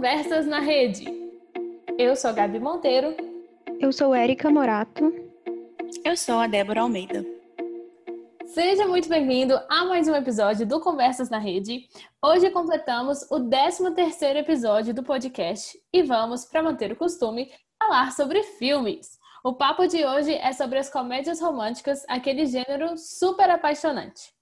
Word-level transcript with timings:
Conversas 0.00 0.46
na 0.46 0.60
Rede. 0.60 1.04
Eu 1.98 2.16
sou 2.16 2.30
a 2.30 2.32
Gabi 2.32 2.58
Monteiro. 2.58 3.14
Eu 3.78 3.92
sou 3.92 4.14
Érica 4.14 4.48
Morato. 4.48 5.12
Eu 6.02 6.16
sou 6.16 6.38
a 6.38 6.46
Débora 6.46 6.80
Almeida. 6.80 7.22
Seja 8.46 8.88
muito 8.88 9.10
bem-vindo 9.10 9.60
a 9.68 9.84
mais 9.84 10.08
um 10.08 10.14
episódio 10.14 10.66
do 10.66 10.80
Conversas 10.80 11.28
na 11.28 11.36
Rede. 11.36 11.86
Hoje 12.24 12.48
completamos 12.48 13.30
o 13.30 13.40
13º 13.40 14.36
episódio 14.36 14.94
do 14.94 15.02
podcast 15.02 15.78
e 15.92 16.02
vamos, 16.02 16.46
para 16.46 16.62
manter 16.62 16.90
o 16.92 16.96
costume, 16.96 17.52
falar 17.78 18.10
sobre 18.12 18.42
filmes. 18.42 19.18
O 19.44 19.52
papo 19.52 19.86
de 19.86 20.02
hoje 20.02 20.32
é 20.32 20.54
sobre 20.54 20.78
as 20.78 20.88
comédias 20.88 21.42
românticas, 21.42 22.06
aquele 22.08 22.46
gênero 22.46 22.96
super 22.96 23.50
apaixonante. 23.50 24.32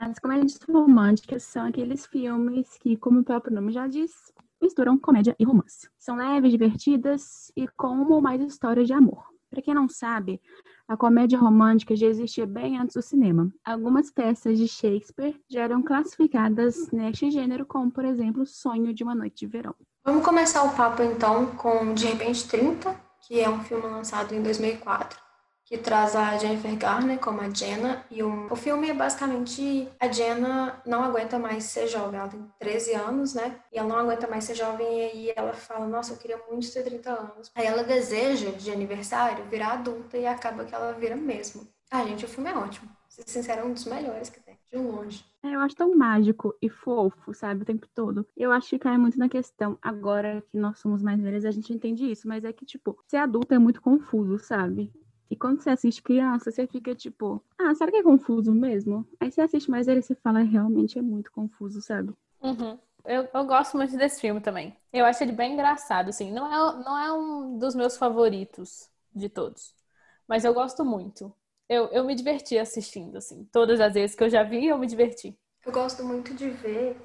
As 0.00 0.18
comédias 0.18 0.58
românticas 0.68 1.44
são 1.44 1.64
aqueles 1.64 2.06
filmes 2.06 2.76
que, 2.78 2.96
como 2.96 3.20
o 3.20 3.24
próprio 3.24 3.54
nome 3.54 3.70
já 3.70 3.86
diz, 3.86 4.32
misturam 4.60 4.98
comédia 4.98 5.34
e 5.38 5.44
romance. 5.44 5.88
São 5.98 6.16
leves, 6.16 6.50
divertidas 6.50 7.52
e 7.56 7.66
com 7.68 7.88
uma 7.88 8.16
ou 8.16 8.20
mais 8.20 8.40
histórias 8.42 8.86
de 8.86 8.92
amor. 8.92 9.24
Para 9.50 9.62
quem 9.62 9.74
não 9.74 9.88
sabe, 9.88 10.40
a 10.86 10.96
comédia 10.96 11.38
romântica 11.38 11.96
já 11.96 12.06
existia 12.06 12.46
bem 12.46 12.78
antes 12.78 12.94
do 12.94 13.02
cinema. 13.02 13.50
Algumas 13.64 14.10
peças 14.10 14.56
de 14.56 14.68
Shakespeare 14.68 15.40
já 15.48 15.62
eram 15.62 15.82
classificadas 15.82 16.90
neste 16.92 17.30
gênero, 17.30 17.66
como, 17.66 17.90
por 17.90 18.04
exemplo, 18.04 18.46
Sonho 18.46 18.94
de 18.94 19.02
uma 19.02 19.14
Noite 19.14 19.40
de 19.40 19.46
Verão. 19.46 19.74
Vamos 20.04 20.24
começar 20.24 20.62
o 20.62 20.76
papo 20.76 21.02
então 21.02 21.46
com 21.56 21.92
De 21.94 22.06
Repente 22.06 22.48
30, 22.48 22.94
que 23.26 23.40
é 23.40 23.50
um 23.50 23.60
filme 23.60 23.86
lançado 23.86 24.32
em 24.34 24.42
2004 24.42 25.29
que 25.70 25.78
traz 25.78 26.16
a 26.16 26.36
Jennifer 26.36 26.76
Garner 26.76 27.16
como 27.20 27.40
a 27.40 27.48
Jenna. 27.48 28.04
E 28.10 28.24
o, 28.24 28.52
o 28.52 28.56
filme 28.56 28.90
é 28.90 28.92
basicamente 28.92 29.88
a 30.00 30.10
Jenna 30.10 30.82
não 30.84 31.04
aguenta 31.04 31.38
mais 31.38 31.62
ser 31.62 31.86
jovem. 31.86 32.18
Ela 32.18 32.28
tem 32.28 32.44
13 32.58 32.94
anos, 32.94 33.34
né? 33.34 33.60
E 33.72 33.78
ela 33.78 33.88
não 33.88 33.96
aguenta 33.96 34.26
mais 34.26 34.42
ser 34.42 34.56
jovem. 34.56 34.84
E 34.84 35.00
aí 35.00 35.32
ela 35.36 35.52
fala: 35.52 35.86
Nossa, 35.86 36.12
eu 36.12 36.16
queria 36.16 36.40
muito 36.50 36.72
ter 36.72 36.82
30 36.82 37.10
anos. 37.12 37.52
Aí 37.54 37.64
ela 37.64 37.84
deseja, 37.84 38.50
de 38.50 38.72
aniversário, 38.72 39.44
virar 39.44 39.74
adulta 39.74 40.18
e 40.18 40.26
acaba 40.26 40.64
que 40.64 40.74
ela 40.74 40.92
vira 40.92 41.14
mesmo. 41.14 41.68
Ah, 41.88 42.04
gente, 42.04 42.24
o 42.24 42.28
filme 42.28 42.50
é 42.50 42.56
ótimo. 42.56 42.90
Ser 43.08 43.22
sincero, 43.26 43.60
é 43.60 43.64
um 43.64 43.72
dos 43.72 43.84
melhores 43.84 44.28
que 44.28 44.40
tem, 44.40 44.58
de 44.72 44.76
longe. 44.76 45.24
É, 45.42 45.54
eu 45.54 45.60
acho 45.60 45.74
tão 45.74 45.96
mágico 45.96 46.54
e 46.60 46.68
fofo, 46.68 47.32
sabe, 47.32 47.62
o 47.62 47.66
tempo 47.66 47.86
todo. 47.94 48.26
Eu 48.36 48.52
acho 48.52 48.68
que 48.70 48.78
cai 48.78 48.96
muito 48.98 49.18
na 49.18 49.28
questão. 49.28 49.78
Agora 49.80 50.42
que 50.50 50.56
nós 50.56 50.78
somos 50.78 51.02
mais 51.02 51.20
velhas, 51.20 51.44
a 51.44 51.50
gente 51.50 51.72
entende 51.72 52.10
isso, 52.10 52.26
mas 52.26 52.44
é 52.44 52.52
que, 52.52 52.64
tipo, 52.64 52.96
ser 53.08 53.18
adulto 53.18 53.52
é 53.54 53.58
muito 53.58 53.80
confuso, 53.80 54.38
sabe? 54.38 54.92
E 55.30 55.36
quando 55.36 55.60
você 55.62 55.70
assiste 55.70 56.02
criança, 56.02 56.50
você 56.50 56.66
fica 56.66 56.92
tipo, 56.92 57.40
ah, 57.56 57.72
será 57.74 57.90
que 57.92 57.98
é 57.98 58.02
confuso 58.02 58.52
mesmo? 58.52 59.06
Aí 59.20 59.30
você 59.30 59.40
assiste 59.40 59.70
mais 59.70 59.86
ele 59.86 60.00
e 60.00 60.02
você 60.02 60.16
fala, 60.16 60.40
realmente 60.40 60.98
é 60.98 61.02
muito 61.02 61.30
confuso, 61.30 61.80
sabe? 61.80 62.12
Uhum. 62.42 62.76
Eu, 63.04 63.28
eu 63.32 63.44
gosto 63.44 63.76
muito 63.76 63.96
desse 63.96 64.20
filme 64.20 64.40
também. 64.40 64.76
Eu 64.92 65.04
acho 65.04 65.22
ele 65.22 65.32
bem 65.32 65.52
engraçado, 65.52 66.08
assim. 66.08 66.32
Não 66.32 66.46
é, 66.46 66.84
não 66.84 66.98
é 66.98 67.12
um 67.12 67.58
dos 67.58 67.76
meus 67.76 67.96
favoritos 67.96 68.90
de 69.14 69.28
todos. 69.28 69.72
Mas 70.26 70.44
eu 70.44 70.52
gosto 70.52 70.84
muito. 70.84 71.32
Eu, 71.68 71.86
eu 71.86 72.04
me 72.04 72.14
diverti 72.16 72.58
assistindo, 72.58 73.16
assim. 73.16 73.48
Todas 73.52 73.80
as 73.80 73.94
vezes 73.94 74.16
que 74.16 74.24
eu 74.24 74.28
já 74.28 74.42
vi, 74.42 74.66
eu 74.66 74.78
me 74.78 74.86
diverti. 74.86 75.38
Eu 75.64 75.72
gosto 75.72 76.04
muito 76.04 76.34
de 76.34 76.50
ver 76.50 76.96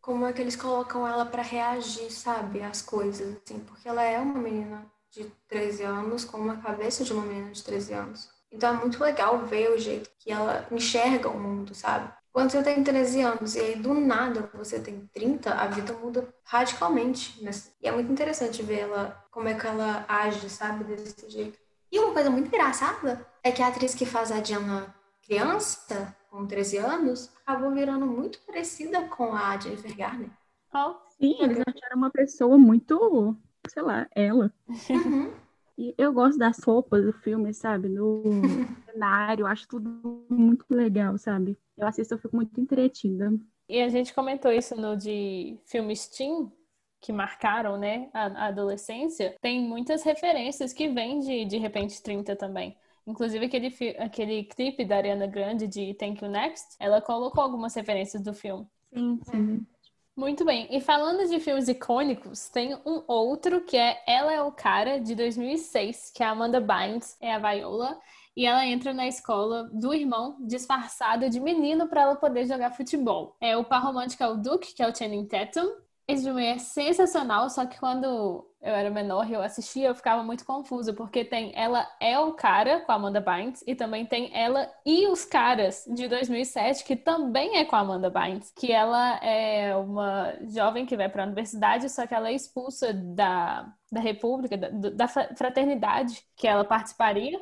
como 0.00 0.26
é 0.26 0.32
que 0.32 0.42
eles 0.42 0.56
colocam 0.56 1.08
ela 1.08 1.24
para 1.24 1.42
reagir, 1.42 2.10
sabe, 2.10 2.62
às 2.62 2.82
coisas, 2.82 3.36
assim. 3.38 3.60
Porque 3.60 3.88
ela 3.88 4.02
é 4.02 4.18
uma 4.18 4.38
menina 4.38 4.86
de 5.12 5.24
13 5.46 5.84
anos 5.84 6.24
com 6.24 6.38
uma 6.38 6.56
cabeça 6.56 7.04
de 7.04 7.12
uma 7.12 7.24
menina 7.24 7.52
de 7.52 7.62
13 7.62 7.92
anos. 7.92 8.30
Então 8.50 8.74
é 8.74 8.76
muito 8.78 9.02
legal 9.02 9.38
ver 9.46 9.70
o 9.70 9.78
jeito 9.78 10.10
que 10.18 10.32
ela 10.32 10.66
enxerga 10.70 11.28
o 11.28 11.38
mundo, 11.38 11.74
sabe? 11.74 12.12
Quando 12.32 12.50
você 12.50 12.62
tem 12.62 12.82
13 12.82 13.20
anos 13.20 13.54
e 13.54 13.60
aí 13.60 13.76
do 13.76 13.92
nada 13.92 14.50
você 14.54 14.80
tem 14.80 15.06
30, 15.12 15.52
a 15.52 15.66
vida 15.66 15.92
muda 15.92 16.26
radicalmente. 16.44 17.42
Né? 17.42 17.50
E 17.80 17.86
é 17.86 17.92
muito 17.92 18.10
interessante 18.10 18.62
ver 18.62 18.80
ela, 18.80 19.22
como 19.30 19.48
é 19.48 19.54
que 19.54 19.66
ela 19.66 20.04
age, 20.08 20.48
sabe, 20.48 20.84
desse 20.84 21.28
jeito. 21.28 21.58
E 21.90 21.98
uma 21.98 22.14
coisa 22.14 22.30
muito 22.30 22.48
engraçada 22.48 23.26
é 23.42 23.52
que 23.52 23.62
a 23.62 23.68
atriz 23.68 23.94
que 23.94 24.06
faz 24.06 24.32
a 24.32 24.40
Diana 24.40 24.94
criança, 25.22 26.16
com 26.30 26.46
13 26.46 26.78
anos, 26.78 27.30
acabou 27.44 27.70
virando 27.72 28.06
muito 28.06 28.38
parecida 28.40 29.02
com 29.08 29.34
a 29.34 29.58
Jennifer 29.58 29.94
Garner. 29.94 30.30
Oh, 30.74 30.94
sim, 31.10 31.36
eles 31.40 31.58
acharam 31.58 31.96
uma 31.96 32.10
pessoa 32.10 32.56
muito 32.56 33.36
sei 33.68 33.82
lá, 33.82 34.08
ela. 34.14 34.52
Uhum. 34.68 35.32
E 35.78 35.94
eu 35.96 36.12
gosto 36.12 36.38
das 36.38 36.58
roupas 36.62 37.04
do 37.04 37.12
filme, 37.12 37.52
sabe? 37.54 37.88
Do 37.88 38.22
cenário, 38.90 39.46
acho 39.46 39.66
tudo 39.68 40.26
muito 40.28 40.66
legal, 40.70 41.16
sabe? 41.18 41.58
Eu 41.76 41.86
assisto, 41.86 42.14
eu 42.14 42.18
fico 42.18 42.36
muito 42.36 42.60
entretida. 42.60 43.32
E 43.68 43.80
a 43.80 43.88
gente 43.88 44.12
comentou 44.12 44.52
isso 44.52 44.76
no 44.76 44.96
de 44.96 45.58
filmes 45.66 46.06
teen, 46.08 46.52
que 47.00 47.12
marcaram, 47.12 47.76
né, 47.76 48.08
a, 48.12 48.26
a 48.26 48.46
adolescência. 48.48 49.34
Tem 49.40 49.60
muitas 49.60 50.02
referências 50.02 50.72
que 50.72 50.88
vêm 50.88 51.18
de 51.18 51.44
De 51.44 51.58
Repente 51.58 52.00
30 52.02 52.36
também. 52.36 52.76
Inclusive, 53.06 53.44
aquele, 53.46 53.74
aquele 53.98 54.44
clipe 54.44 54.84
da 54.84 54.96
Ariana 54.96 55.26
Grande 55.26 55.66
de 55.66 55.94
Thank 55.94 56.24
You 56.24 56.30
Next, 56.30 56.76
ela 56.78 57.00
colocou 57.00 57.42
algumas 57.42 57.74
referências 57.74 58.22
do 58.22 58.32
filme. 58.32 58.66
Sim, 58.92 59.18
sim. 59.24 59.66
Muito 60.14 60.44
bem. 60.44 60.68
E 60.70 60.80
falando 60.80 61.26
de 61.28 61.40
filmes 61.40 61.68
icônicos, 61.68 62.48
tem 62.50 62.74
um 62.86 63.02
outro 63.06 63.62
que 63.64 63.76
é 63.76 64.02
Ela 64.06 64.32
é 64.32 64.42
o 64.42 64.52
Cara, 64.52 65.00
de 65.00 65.14
2006, 65.14 66.10
que 66.14 66.22
é 66.22 66.26
a 66.26 66.30
Amanda 66.30 66.60
Bynes, 66.60 67.16
é 67.20 67.32
a 67.32 67.38
Viola. 67.38 67.98
E 68.36 68.46
ela 68.46 68.66
entra 68.66 68.92
na 68.94 69.06
escola 69.06 69.64
do 69.72 69.92
irmão 69.94 70.36
disfarçada 70.40 71.28
de 71.30 71.40
menino 71.40 71.88
para 71.88 72.02
ela 72.02 72.16
poder 72.16 72.46
jogar 72.46 72.72
futebol. 72.72 73.36
É 73.40 73.56
o 73.56 73.64
par 73.64 73.82
romântico 73.82 74.22
é 74.22 74.28
o 74.28 74.36
Duke, 74.36 74.74
que 74.74 74.82
é 74.82 74.88
o 74.88 74.94
Channing 74.94 75.26
Tatum, 75.26 75.68
esse 76.12 76.24
filme 76.24 76.44
é 76.44 76.58
sensacional, 76.58 77.48
só 77.48 77.66
que 77.66 77.78
quando 77.78 78.46
eu 78.60 78.72
era 78.74 78.90
menor 78.90 79.28
e 79.28 79.32
eu 79.32 79.42
assistia, 79.42 79.88
eu 79.88 79.94
ficava 79.94 80.22
muito 80.22 80.44
confusa, 80.44 80.92
porque 80.92 81.24
tem 81.24 81.52
Ela 81.54 81.88
é 82.00 82.18
o 82.18 82.32
Cara, 82.34 82.80
com 82.80 82.92
a 82.92 82.94
Amanda 82.94 83.20
Bynes, 83.20 83.64
e 83.66 83.74
também 83.74 84.06
tem 84.06 84.30
Ela 84.34 84.72
e 84.86 85.06
os 85.08 85.24
Caras, 85.24 85.84
de 85.92 86.06
2007, 86.08 86.84
que 86.84 86.94
também 86.94 87.56
é 87.56 87.64
com 87.64 87.76
a 87.76 87.80
Amanda 87.80 88.10
Bynes, 88.10 88.52
que 88.56 88.70
ela 88.70 89.16
é 89.24 89.74
uma 89.76 90.34
jovem 90.48 90.86
que 90.86 90.96
vai 90.96 91.08
para 91.08 91.24
a 91.24 91.26
universidade, 91.26 91.88
só 91.88 92.06
que 92.06 92.14
ela 92.14 92.28
é 92.28 92.34
expulsa 92.34 92.92
da, 92.92 93.72
da 93.90 94.00
república, 94.00 94.56
da, 94.56 94.68
da 94.90 95.08
fraternidade 95.08 96.22
que 96.36 96.46
ela 96.46 96.64
participaria, 96.64 97.40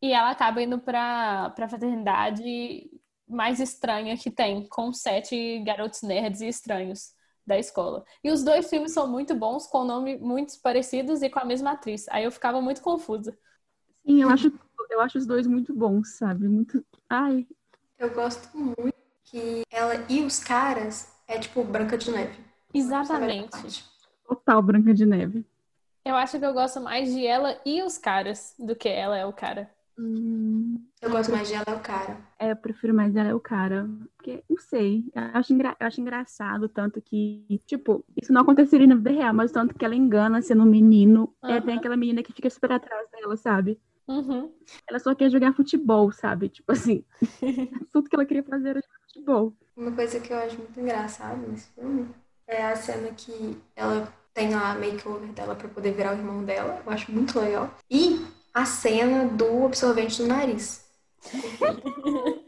e 0.00 0.12
ela 0.12 0.30
acaba 0.30 0.62
indo 0.62 0.78
para 0.78 1.52
a 1.58 1.68
fraternidade 1.68 2.90
mais 3.28 3.60
estranha 3.60 4.16
que 4.16 4.30
tem, 4.30 4.68
com 4.68 4.92
sete 4.92 5.60
garotos 5.64 6.02
nerds 6.02 6.40
e 6.40 6.48
estranhos 6.48 7.12
da 7.46 7.58
escola. 7.58 8.04
E 8.22 8.30
os 8.30 8.42
dois 8.42 8.68
filmes 8.68 8.92
são 8.92 9.06
muito 9.06 9.34
bons, 9.34 9.66
com 9.66 9.84
nomes 9.84 10.20
muito 10.20 10.60
parecidos 10.60 11.22
e 11.22 11.30
com 11.30 11.40
a 11.40 11.44
mesma 11.44 11.72
atriz. 11.72 12.06
Aí 12.08 12.24
eu 12.24 12.32
ficava 12.32 12.60
muito 12.60 12.80
confusa. 12.82 13.36
Sim, 14.06 14.22
eu 14.22 14.28
acho, 14.28 14.52
eu 14.90 15.00
acho 15.00 15.18
os 15.18 15.26
dois 15.26 15.46
muito 15.46 15.74
bons, 15.74 16.16
sabe? 16.16 16.48
Muito. 16.48 16.84
Ai. 17.08 17.46
Eu 17.98 18.12
gosto 18.12 18.56
muito 18.56 18.94
que 19.24 19.62
ela 19.70 19.94
e 20.08 20.22
os 20.22 20.38
caras 20.38 21.12
é 21.26 21.38
tipo 21.38 21.64
Branca 21.64 21.96
de 21.96 22.10
Neve. 22.10 22.38
Exatamente. 22.74 23.84
Total 24.26 24.62
Branca 24.62 24.92
de 24.92 25.06
Neve. 25.06 25.46
Eu 26.04 26.16
acho 26.16 26.38
que 26.38 26.44
eu 26.44 26.52
gosto 26.52 26.80
mais 26.80 27.12
de 27.12 27.24
ela 27.24 27.60
e 27.64 27.82
os 27.82 27.96
caras 27.96 28.54
do 28.58 28.74
que 28.74 28.88
ela 28.88 29.16
é 29.16 29.24
o 29.24 29.32
cara. 29.32 29.70
Hum, 29.98 30.84
eu 31.00 31.10
gosto 31.10 31.30
mais 31.30 31.46
de 31.46 31.54
ela 31.54 31.64
é 31.68 31.74
o 31.74 31.80
cara. 31.80 32.16
É, 32.38 32.50
eu 32.50 32.56
prefiro 32.56 32.92
mais 32.92 33.14
ela 33.14 33.28
é 33.28 33.34
o 33.34 33.40
cara. 33.40 33.88
Porque, 34.22 34.44
não 34.48 34.56
sei, 34.56 35.04
eu 35.12 35.22
acho, 35.34 35.52
engra... 35.52 35.76
eu 35.80 35.86
acho 35.88 36.00
engraçado 36.00 36.68
tanto 36.68 37.02
que, 37.02 37.60
tipo, 37.66 38.04
isso 38.16 38.32
não 38.32 38.42
aconteceria 38.42 38.86
na 38.86 38.94
vida 38.94 39.10
real, 39.10 39.34
mas 39.34 39.50
tanto 39.50 39.74
que 39.74 39.84
ela 39.84 39.96
engana 39.96 40.40
sendo 40.40 40.62
um 40.62 40.66
menino. 40.66 41.34
Uhum. 41.42 41.50
É, 41.50 41.60
tem 41.60 41.76
aquela 41.76 41.96
menina 41.96 42.22
que 42.22 42.32
fica 42.32 42.48
super 42.48 42.70
atrás 42.70 43.10
dela, 43.10 43.36
sabe? 43.36 43.80
Uhum. 44.06 44.52
Ela 44.88 45.00
só 45.00 45.12
quer 45.12 45.28
jogar 45.28 45.54
futebol, 45.54 46.12
sabe? 46.12 46.48
Tipo 46.48 46.70
assim, 46.70 47.04
tudo 47.90 48.08
que 48.08 48.14
ela 48.14 48.24
queria 48.24 48.44
fazer 48.44 48.68
era 48.68 48.80
jogar 48.80 49.00
futebol. 49.08 49.56
Uma 49.76 49.90
coisa 49.90 50.20
que 50.20 50.32
eu 50.32 50.36
acho 50.36 50.56
muito 50.56 50.78
engraçada 50.78 51.44
nesse 51.44 51.68
filme 51.72 52.06
é 52.46 52.64
a 52.64 52.76
cena 52.76 53.08
que 53.08 53.58
ela 53.74 54.06
tem 54.32 54.54
a 54.54 54.76
makeover 54.76 55.32
dela 55.32 55.56
pra 55.56 55.68
poder 55.68 55.94
virar 55.94 56.14
o 56.14 56.18
irmão 56.18 56.44
dela. 56.44 56.80
Eu 56.86 56.92
acho 56.92 57.10
muito 57.10 57.40
legal. 57.40 57.74
E 57.90 58.24
a 58.54 58.64
cena 58.64 59.26
do 59.26 59.66
absorvente 59.66 60.22
no 60.22 60.28
nariz. 60.28 60.88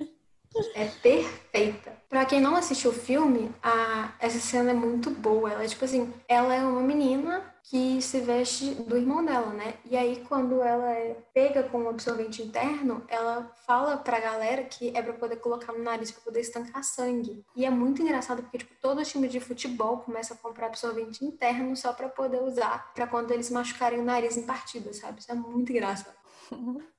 é 0.75 0.87
perfeita. 1.03 1.93
Pra 2.09 2.25
quem 2.25 2.41
não 2.41 2.55
assistiu 2.55 2.91
o 2.91 2.95
filme, 2.95 3.51
a, 3.63 4.13
essa 4.19 4.39
cena 4.39 4.71
é 4.71 4.75
muito 4.75 5.11
boa. 5.11 5.51
Ela 5.51 5.65
é 5.65 5.69
tipo 5.69 5.85
assim, 5.85 6.13
ela 6.29 6.55
é 6.55 6.65
uma 6.65 6.81
menina 6.81 7.55
que 7.65 8.01
se 8.03 8.21
veste 8.21 8.75
do 8.75 8.97
irmão 8.97 9.25
dela, 9.25 9.53
né? 9.55 9.75
E 9.87 9.97
aí 9.97 10.23
quando 10.29 10.63
ela 10.63 10.93
é 10.93 11.17
pega 11.33 11.63
com 11.63 11.79
o 11.79 11.89
absorvente 11.89 12.43
interno, 12.43 13.03
ela 13.09 13.51
fala 13.67 13.97
pra 13.97 14.21
galera 14.21 14.65
que 14.65 14.95
é 14.95 15.03
para 15.03 15.15
poder 15.15 15.37
colocar 15.37 15.73
no 15.73 15.83
nariz 15.83 16.11
para 16.11 16.23
poder 16.23 16.41
estancar 16.41 16.85
sangue. 16.85 17.43
E 17.57 17.65
é 17.65 17.71
muito 17.71 18.03
engraçado 18.03 18.43
porque 18.43 18.59
tipo 18.59 18.75
todo 18.81 19.03
time 19.03 19.29
de 19.29 19.41
futebol 19.41 19.99
começa 19.99 20.35
a 20.35 20.37
comprar 20.37 20.67
absorvente 20.67 21.25
interno 21.25 21.75
só 21.75 21.93
para 21.95 22.09
poder 22.09 22.43
usar 22.43 22.93
para 22.95 23.07
quando 23.07 23.31
eles 23.31 23.51
machucarem 23.51 23.99
o 23.99 24.05
nariz 24.05 24.37
em 24.37 24.45
partida, 24.45 24.93
sabe? 24.93 25.21
Isso 25.21 25.33
é 25.33 25.35
muito 25.35 25.73
engraçado. 25.73 26.15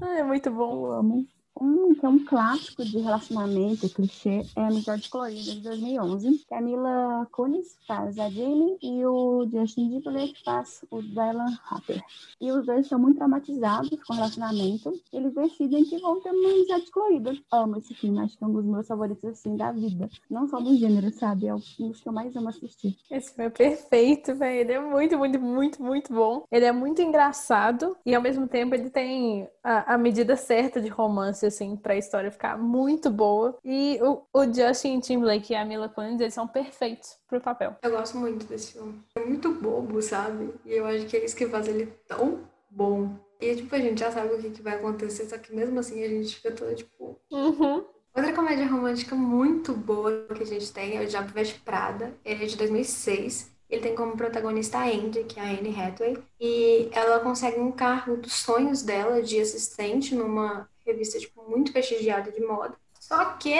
é 0.00 0.22
muito 0.22 0.50
bom, 0.50 0.86
eu 0.86 0.92
amo. 0.92 1.28
Um 1.60 1.94
que 1.94 2.04
é 2.04 2.08
um 2.08 2.24
clássico 2.24 2.84
de 2.84 2.98
relacionamento, 2.98 3.88
clichê, 3.88 4.42
é 4.56 4.60
Amizade 4.60 5.08
Colorida, 5.08 5.52
de 5.52 5.60
2011, 5.60 6.44
que 6.48 6.54
a 6.54 6.60
Mila 6.60 7.28
Kunis 7.30 7.78
faz 7.86 8.18
a 8.18 8.28
Jamie 8.28 8.76
e 8.82 9.06
o 9.06 9.46
Justin 9.48 9.88
Timberlake 9.90 10.42
faz 10.44 10.84
o 10.90 11.00
Dylan 11.00 11.56
Harper. 11.70 12.02
E 12.40 12.50
os 12.50 12.66
dois 12.66 12.88
são 12.88 12.98
muito 12.98 13.18
traumatizados 13.18 13.90
com 14.04 14.12
o 14.12 14.16
relacionamento. 14.16 14.92
Eles 15.12 15.32
decidem 15.32 15.84
que 15.84 15.98
vão 15.98 16.20
ter 16.20 16.30
uma 16.30 16.50
amizade 16.50 16.90
colorida. 16.90 17.36
Amo 17.52 17.78
esse 17.78 17.94
filme, 17.94 18.20
acho 18.20 18.36
que 18.36 18.42
é 18.42 18.46
um 18.46 18.52
dos 18.52 18.64
meus 18.64 18.86
favoritos, 18.86 19.24
assim, 19.24 19.56
da 19.56 19.70
vida. 19.70 20.10
Não 20.28 20.48
só 20.48 20.60
do 20.60 20.76
gênero, 20.76 21.10
sabe? 21.12 21.46
É 21.46 21.54
um 21.54 21.58
dos 21.58 22.00
que 22.00 22.08
eu 22.08 22.12
mais 22.12 22.34
amo 22.34 22.48
assistir. 22.48 22.96
Esse 23.10 23.32
filme 23.32 23.46
é 23.46 23.50
perfeito, 23.50 24.34
velho. 24.34 24.60
Ele 24.60 24.72
é 24.72 24.80
muito, 24.80 25.16
muito, 25.16 25.40
muito, 25.40 25.82
muito 25.82 26.12
bom. 26.12 26.44
Ele 26.50 26.64
é 26.64 26.72
muito 26.72 27.00
engraçado 27.00 27.96
e, 28.04 28.14
ao 28.14 28.22
mesmo 28.22 28.48
tempo, 28.48 28.74
ele 28.74 28.90
tem 28.90 29.48
a, 29.62 29.94
a 29.94 29.98
medida 29.98 30.36
certa 30.36 30.80
de 30.80 30.88
romance, 30.88 31.43
assim, 31.44 31.76
pra 31.76 31.96
história 31.96 32.30
ficar 32.30 32.58
muito 32.58 33.10
boa. 33.10 33.56
E 33.64 33.98
o, 34.02 34.22
o 34.32 34.44
Justin 34.52 35.00
Timberlake 35.00 35.52
e 35.52 35.56
a 35.56 35.64
Mila 35.64 35.88
Kunis, 35.88 36.20
eles 36.20 36.34
são 36.34 36.46
perfeitos 36.46 37.16
pro 37.28 37.40
papel. 37.40 37.76
Eu 37.82 37.90
gosto 37.90 38.16
muito 38.16 38.46
desse 38.46 38.72
filme. 38.72 39.02
É 39.14 39.20
muito 39.20 39.52
bobo, 39.52 40.00
sabe? 40.02 40.52
E 40.64 40.72
eu 40.72 40.86
acho 40.86 41.06
que 41.06 41.16
é 41.16 41.24
isso 41.24 41.36
que 41.36 41.46
faz 41.46 41.68
ele 41.68 41.86
tão 42.06 42.40
bom. 42.70 43.16
E, 43.40 43.54
tipo, 43.56 43.74
a 43.74 43.78
gente 43.78 44.00
já 44.00 44.10
sabe 44.10 44.34
o 44.34 44.38
que, 44.38 44.50
que 44.50 44.62
vai 44.62 44.74
acontecer, 44.74 45.26
só 45.26 45.36
que 45.38 45.54
mesmo 45.54 45.78
assim 45.78 46.02
a 46.02 46.08
gente 46.08 46.36
fica 46.36 46.50
toda, 46.52 46.74
tipo... 46.74 47.18
Uhum. 47.30 47.84
Outra 48.16 48.32
comédia 48.32 48.66
romântica 48.66 49.16
muito 49.16 49.74
boa 49.74 50.26
que 50.34 50.42
a 50.44 50.46
gente 50.46 50.72
tem 50.72 50.96
é 50.96 51.02
o 51.02 51.06
Diabo 51.06 51.32
Veste 51.32 51.58
Prada. 51.60 52.14
Ele 52.24 52.44
é 52.44 52.46
de 52.46 52.56
2006. 52.56 53.50
Ele 53.68 53.82
tem 53.82 53.94
como 53.94 54.16
protagonista 54.16 54.78
a 54.78 54.86
Andy, 54.86 55.24
que 55.24 55.40
é 55.40 55.42
a 55.42 55.50
Anne 55.50 55.74
Hathaway. 55.74 56.16
E 56.40 56.88
ela 56.92 57.18
consegue 57.18 57.58
um 57.58 57.72
cargo 57.72 58.16
dos 58.16 58.34
sonhos 58.34 58.82
dela 58.82 59.20
de 59.20 59.40
assistente 59.40 60.14
numa 60.14 60.68
revista, 60.86 61.18
tipo, 61.18 61.42
muito 61.48 61.72
prestigiada 61.72 62.30
de 62.30 62.40
moda. 62.40 62.76
Só 63.00 63.24
que 63.34 63.54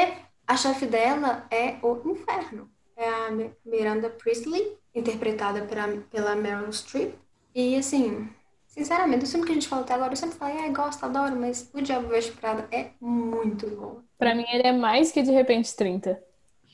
a 0.46 0.56
chefe 0.56 0.86
dela 0.86 1.46
é 1.50 1.76
o 1.82 2.00
inferno. 2.10 2.70
É 2.96 3.08
a 3.08 3.30
Miranda 3.64 4.08
Priestley, 4.08 4.76
interpretada 4.94 5.62
pela, 5.62 5.88
pela 6.10 6.36
Meryl 6.36 6.72
Streep. 6.72 7.14
E, 7.54 7.76
assim, 7.76 8.28
sinceramente, 8.66 9.24
o 9.24 9.28
filme 9.28 9.44
que 9.44 9.52
a 9.52 9.54
gente 9.54 9.68
falou 9.68 9.84
até 9.84 9.94
agora, 9.94 10.12
eu 10.12 10.16
sempre 10.16 10.36
falei, 10.36 10.58
ai, 10.58 10.70
gosto, 10.70 11.04
adoro, 11.04 11.36
mas 11.36 11.70
o 11.72 11.82
Diabo 11.82 12.08
Veste 12.08 12.32
Prada 12.32 12.68
é 12.70 12.90
muito 13.00 13.68
bom. 13.68 14.00
Pra 14.18 14.34
mim, 14.34 14.44
ele 14.52 14.66
é 14.66 14.72
mais 14.72 15.10
que 15.10 15.22
de 15.22 15.30
repente 15.30 15.74
30. 15.74 16.22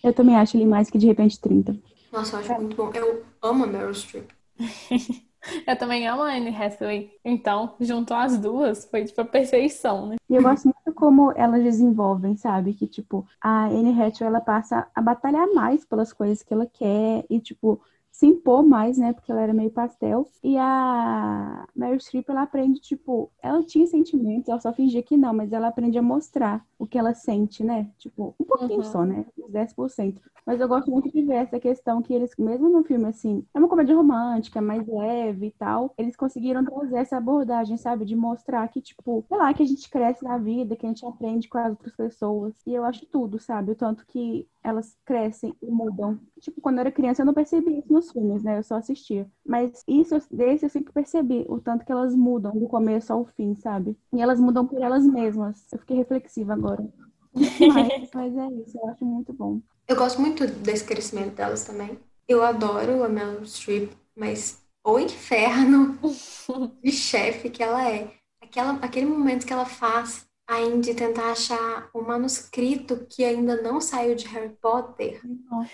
Eu 0.02 0.12
também 0.12 0.36
acho 0.36 0.56
ele 0.56 0.66
mais 0.66 0.90
que 0.90 0.98
de 0.98 1.06
repente 1.06 1.40
30. 1.40 1.76
Nossa, 2.12 2.36
eu 2.36 2.40
acho 2.40 2.54
muito 2.54 2.76
bom. 2.76 2.90
Eu 2.94 3.24
amo 3.42 3.64
a 3.64 3.66
Meryl 3.66 3.94
Streep. 3.94 4.30
Eu 5.66 5.76
também 5.76 6.06
amo 6.06 6.22
a 6.22 6.34
Anne 6.34 6.54
Hathaway. 6.54 7.10
Então, 7.24 7.74
juntou 7.80 8.16
as 8.16 8.38
duas, 8.38 8.84
foi 8.84 9.04
tipo 9.04 9.20
a 9.20 9.24
perfeição, 9.24 10.06
né? 10.06 10.16
E 10.28 10.34
eu 10.34 10.42
gosto 10.42 10.64
muito 10.64 10.94
como 10.94 11.32
elas 11.32 11.62
desenvolvem, 11.62 12.36
sabe? 12.36 12.74
Que, 12.74 12.86
tipo, 12.86 13.26
a 13.40 13.66
Anne 13.66 13.90
Hathaway, 13.90 14.28
ela 14.28 14.40
passa 14.40 14.86
a 14.94 15.00
batalhar 15.00 15.46
mais 15.54 15.84
pelas 15.84 16.12
coisas 16.12 16.42
que 16.42 16.52
ela 16.52 16.66
quer 16.66 17.24
e, 17.28 17.40
tipo, 17.40 17.80
se 18.20 18.26
impor 18.26 18.62
mais, 18.62 18.98
né? 18.98 19.12
Porque 19.14 19.32
ela 19.32 19.40
era 19.40 19.54
meio 19.54 19.70
pastel. 19.70 20.26
E 20.42 20.56
a 20.58 21.66
Meryl 21.74 21.98
Streep, 22.00 22.28
ela 22.28 22.42
aprende, 22.42 22.78
tipo, 22.80 23.30
ela 23.42 23.62
tinha 23.64 23.86
sentimentos, 23.86 24.48
ela 24.48 24.60
só 24.60 24.72
fingia 24.72 25.02
que 25.02 25.16
não, 25.16 25.32
mas 25.34 25.52
ela 25.52 25.68
aprende 25.68 25.98
a 25.98 26.02
mostrar 26.02 26.64
o 26.78 26.86
que 26.86 26.98
ela 26.98 27.14
sente, 27.14 27.64
né? 27.64 27.90
Tipo, 27.98 28.34
um 28.38 28.44
pouquinho 28.44 28.78
Uhum. 28.78 28.82
só, 28.82 29.04
né? 29.04 29.24
Uns 29.38 29.50
10%. 29.50 30.20
Mas 30.46 30.60
eu 30.60 30.68
gosto 30.68 30.90
muito 30.90 31.10
de 31.10 31.22
ver 31.22 31.34
essa 31.36 31.58
questão 31.60 32.02
que 32.02 32.12
eles, 32.12 32.32
mesmo 32.38 32.68
no 32.68 32.82
filme, 32.84 33.06
assim, 33.06 33.44
é 33.54 33.58
uma 33.58 33.68
comédia 33.68 33.96
romântica, 33.96 34.60
mais 34.60 34.86
leve 34.86 35.46
e 35.46 35.50
tal, 35.52 35.94
eles 35.96 36.16
conseguiram 36.16 36.64
trazer 36.64 36.96
essa 36.98 37.16
abordagem, 37.16 37.76
sabe? 37.76 38.04
De 38.04 38.16
mostrar 38.16 38.66
que, 38.68 38.80
tipo, 38.82 39.24
sei 39.28 39.36
lá, 39.38 39.52
que 39.54 39.62
a 39.62 39.66
gente 39.66 39.88
cresce 39.88 40.24
na 40.24 40.38
vida, 40.38 40.76
que 40.76 40.86
a 40.86 40.88
gente 40.88 41.04
aprende 41.06 41.48
com 41.48 41.58
as 41.58 41.70
outras 41.70 41.94
pessoas. 41.94 42.54
E 42.66 42.74
eu 42.74 42.84
acho 42.84 43.06
tudo, 43.06 43.38
sabe? 43.38 43.72
O 43.72 43.76
tanto 43.76 44.04
que 44.06 44.46
elas 44.62 44.96
crescem 45.04 45.54
e 45.62 45.66
mudam. 45.70 46.18
Tipo, 46.40 46.60
quando 46.60 46.76
eu 46.76 46.80
era 46.80 46.92
criança 46.92 47.22
eu 47.22 47.26
não 47.26 47.34
percebi 47.34 47.78
isso 47.78 47.92
nos 47.92 48.10
filmes, 48.12 48.42
né? 48.42 48.58
Eu 48.58 48.62
só 48.62 48.76
assistia. 48.76 49.30
Mas 49.44 49.82
isso, 49.86 50.16
desse 50.30 50.66
eu 50.66 50.70
sempre 50.70 50.92
percebi, 50.92 51.44
o 51.48 51.60
tanto 51.60 51.84
que 51.84 51.92
elas 51.92 52.14
mudam 52.14 52.52
do 52.52 52.68
começo 52.68 53.12
ao 53.12 53.24
fim, 53.24 53.54
sabe? 53.54 53.96
E 54.12 54.20
elas 54.20 54.38
mudam 54.38 54.66
por 54.66 54.80
elas 54.80 55.04
mesmas. 55.04 55.66
Eu 55.72 55.78
fiquei 55.78 55.96
reflexiva 55.96 56.52
agora. 56.52 56.86
Mas, 57.34 58.10
mas 58.14 58.36
é 58.36 58.48
isso, 58.62 58.78
eu 58.78 58.88
acho 58.88 59.04
muito 59.04 59.32
bom. 59.32 59.60
Eu 59.86 59.96
gosto 59.96 60.20
muito 60.20 60.46
desse 60.46 60.84
crescimento 60.84 61.34
delas 61.34 61.64
também. 61.64 61.98
Eu 62.28 62.44
adoro 62.44 63.02
a 63.02 63.08
Meryl 63.08 63.44
Streep, 63.44 63.90
mas 64.14 64.62
o 64.84 64.98
inferno 64.98 65.98
de 66.82 66.92
chefe 66.92 67.50
que 67.50 67.62
ela 67.62 67.88
é. 67.88 68.12
Aquela, 68.40 68.72
aquele 68.74 69.06
momento 69.06 69.46
que 69.46 69.52
ela 69.52 69.66
faz 69.66 70.26
a 70.50 70.60
Indy 70.60 70.94
tentar 70.94 71.30
achar 71.30 71.88
o 71.94 72.02
manuscrito 72.02 73.06
que 73.08 73.22
ainda 73.22 73.62
não 73.62 73.80
saiu 73.80 74.16
de 74.16 74.26
Harry 74.26 74.52
Potter. 74.60 75.20
Nossa. 75.48 75.70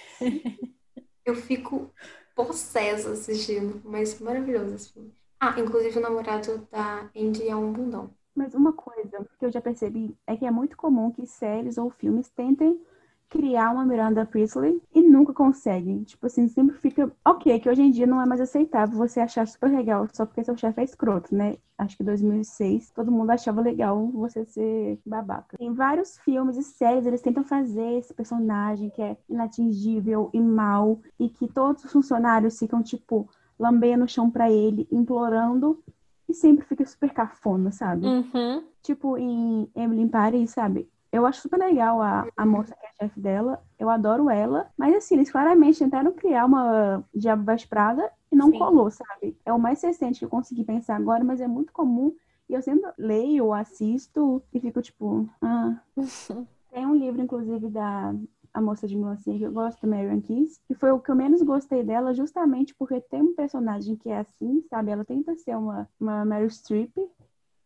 Eu 1.24 1.34
fico 1.34 1.90
possessa 2.34 3.12
assistindo, 3.12 3.80
mas 3.82 4.20
maravilhoso 4.20 4.74
esse 4.74 4.92
filme. 4.92 5.14
Ah, 5.40 5.58
inclusive 5.58 5.98
o 5.98 6.02
namorado 6.02 6.68
da 6.70 7.08
Indy 7.14 7.48
é 7.48 7.56
um 7.56 7.72
bundão. 7.72 8.10
Mas 8.34 8.54
uma 8.54 8.70
coisa 8.70 9.26
que 9.38 9.46
eu 9.46 9.50
já 9.50 9.62
percebi 9.62 10.14
é 10.26 10.36
que 10.36 10.44
é 10.44 10.50
muito 10.50 10.76
comum 10.76 11.10
que 11.10 11.26
séries 11.26 11.78
ou 11.78 11.88
filmes 11.88 12.28
tentem 12.28 12.78
criar 13.28 13.70
uma 13.72 13.84
Miranda 13.84 14.24
Priestley 14.24 14.80
e 14.94 15.02
nunca 15.02 15.32
conseguem. 15.32 16.02
Tipo 16.04 16.26
assim, 16.26 16.48
sempre 16.48 16.76
fica. 16.76 17.10
Ok, 17.24 17.58
que 17.60 17.68
hoje 17.68 17.82
em 17.82 17.90
dia 17.90 18.06
não 18.06 18.20
é 18.20 18.26
mais 18.26 18.40
aceitável 18.40 18.96
você 18.96 19.20
achar 19.20 19.46
super 19.46 19.70
legal 19.70 20.06
só 20.12 20.24
porque 20.24 20.44
seu 20.44 20.56
chefe 20.56 20.80
é 20.80 20.84
escroto, 20.84 21.34
né? 21.34 21.56
Acho 21.76 21.96
que 21.96 22.02
em 22.02 22.06
2006 22.06 22.90
todo 22.90 23.12
mundo 23.12 23.30
achava 23.30 23.60
legal 23.60 24.06
você 24.08 24.44
ser 24.44 24.98
babaca. 25.04 25.56
Em 25.60 25.72
vários 25.72 26.18
filmes 26.18 26.56
e 26.56 26.62
séries 26.62 27.06
eles 27.06 27.20
tentam 27.20 27.44
fazer 27.44 27.98
esse 27.98 28.14
personagem 28.14 28.90
que 28.90 29.02
é 29.02 29.16
inatingível 29.28 30.30
e 30.32 30.40
mal 30.40 31.00
e 31.18 31.28
que 31.28 31.46
todos 31.48 31.84
os 31.84 31.92
funcionários 31.92 32.58
ficam, 32.58 32.82
tipo, 32.82 33.28
lambendo 33.58 34.04
o 34.04 34.08
chão 34.08 34.30
pra 34.30 34.50
ele, 34.50 34.86
implorando 34.90 35.82
e 36.28 36.34
sempre 36.34 36.64
fica 36.64 36.84
super 36.84 37.12
cafona, 37.12 37.70
sabe? 37.70 38.06
Uhum. 38.06 38.64
Tipo, 38.82 39.16
em 39.16 39.68
Emily 39.74 40.02
in 40.02 40.08
Paris, 40.08 40.50
sabe? 40.50 40.88
Eu 41.16 41.24
acho 41.24 41.40
super 41.40 41.58
legal 41.58 42.02
a, 42.02 42.28
a 42.36 42.44
moça 42.44 42.74
que 42.74 42.84
é 42.84 42.88
a 42.88 43.04
chefe 43.04 43.18
dela. 43.18 43.62
Eu 43.78 43.88
adoro 43.88 44.28
ela. 44.28 44.70
Mas, 44.76 44.94
assim, 44.94 45.14
eles 45.14 45.30
claramente 45.30 45.78
tentaram 45.78 46.12
criar 46.12 46.44
uma 46.44 47.02
Diabo 47.14 47.44
Veste 47.44 47.66
Prada 47.66 48.10
e 48.30 48.36
não 48.36 48.50
Sim. 48.50 48.58
colou, 48.58 48.90
sabe? 48.90 49.36
É 49.44 49.52
o 49.52 49.58
mais 49.58 49.82
recente 49.82 50.18
que 50.18 50.24
eu 50.26 50.28
consegui 50.28 50.62
pensar 50.62 50.96
agora, 50.96 51.24
mas 51.24 51.40
é 51.40 51.48
muito 51.48 51.72
comum. 51.72 52.14
E 52.48 52.54
eu 52.54 52.60
sempre 52.60 52.90
leio, 52.98 53.52
assisto 53.52 54.42
e 54.52 54.60
fico 54.60 54.82
tipo, 54.82 55.28
ah. 55.40 55.80
Tem 56.70 56.86
um 56.86 56.94
livro, 56.94 57.22
inclusive, 57.22 57.70
da 57.70 58.14
a 58.52 58.60
moça 58.60 58.86
de 58.88 58.96
melancia 58.96 59.36
que 59.36 59.42
eu 59.42 59.52
gosto, 59.52 59.86
Marion 59.86 60.20
Keys, 60.22 60.58
que 60.66 60.74
foi 60.74 60.90
o 60.90 60.98
que 60.98 61.10
eu 61.10 61.14
menos 61.14 61.42
gostei 61.42 61.82
dela, 61.82 62.14
justamente 62.14 62.74
porque 62.74 63.02
tem 63.02 63.20
um 63.20 63.34
personagem 63.34 63.96
que 63.96 64.08
é 64.08 64.18
assim, 64.18 64.62
sabe? 64.70 64.90
Ela 64.90 65.04
tenta 65.04 65.34
ser 65.36 65.54
uma, 65.56 65.86
uma 66.00 66.24
Meryl 66.24 66.48
Streep, 66.48 66.96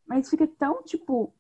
mas 0.05 0.29
fica 0.29 0.49
tão, 0.49 0.83
tipo... 0.83 1.33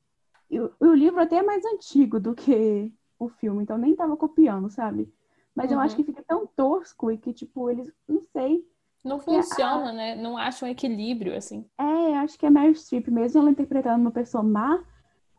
E 0.50 0.60
o, 0.60 0.72
o 0.80 0.94
livro 0.94 1.20
até 1.20 1.36
é 1.36 1.42
mais 1.42 1.64
antigo 1.64 2.20
do 2.20 2.34
que 2.34 2.92
o 3.18 3.28
filme, 3.28 3.62
então 3.62 3.78
nem 3.78 3.94
tava 3.96 4.16
copiando, 4.16 4.70
sabe? 4.70 5.12
Mas 5.54 5.70
eu 5.70 5.78
Uhum. 5.78 5.84
acho 5.84 5.96
que 5.96 6.04
fica 6.04 6.22
tão 6.24 6.46
tosco 6.46 7.10
e 7.10 7.18
que, 7.18 7.32
tipo, 7.32 7.70
eles, 7.70 7.92
não 8.08 8.22
sei, 8.32 8.64
Não 9.04 9.18
funciona, 9.20 9.92
né? 9.92 10.14
Não 10.14 10.36
acha 10.38 10.64
um 10.64 10.68
equilíbrio, 10.68 11.36
assim. 11.36 11.68
É, 11.78 12.16
acho 12.18 12.38
que 12.38 12.46
a 12.46 12.50
Meryl 12.50 12.74
Streep, 12.74 13.08
mesmo 13.08 13.40
ela 13.40 13.50
interpretando 13.50 14.00
uma 14.00 14.10
pessoa 14.10 14.42
má, 14.42 14.84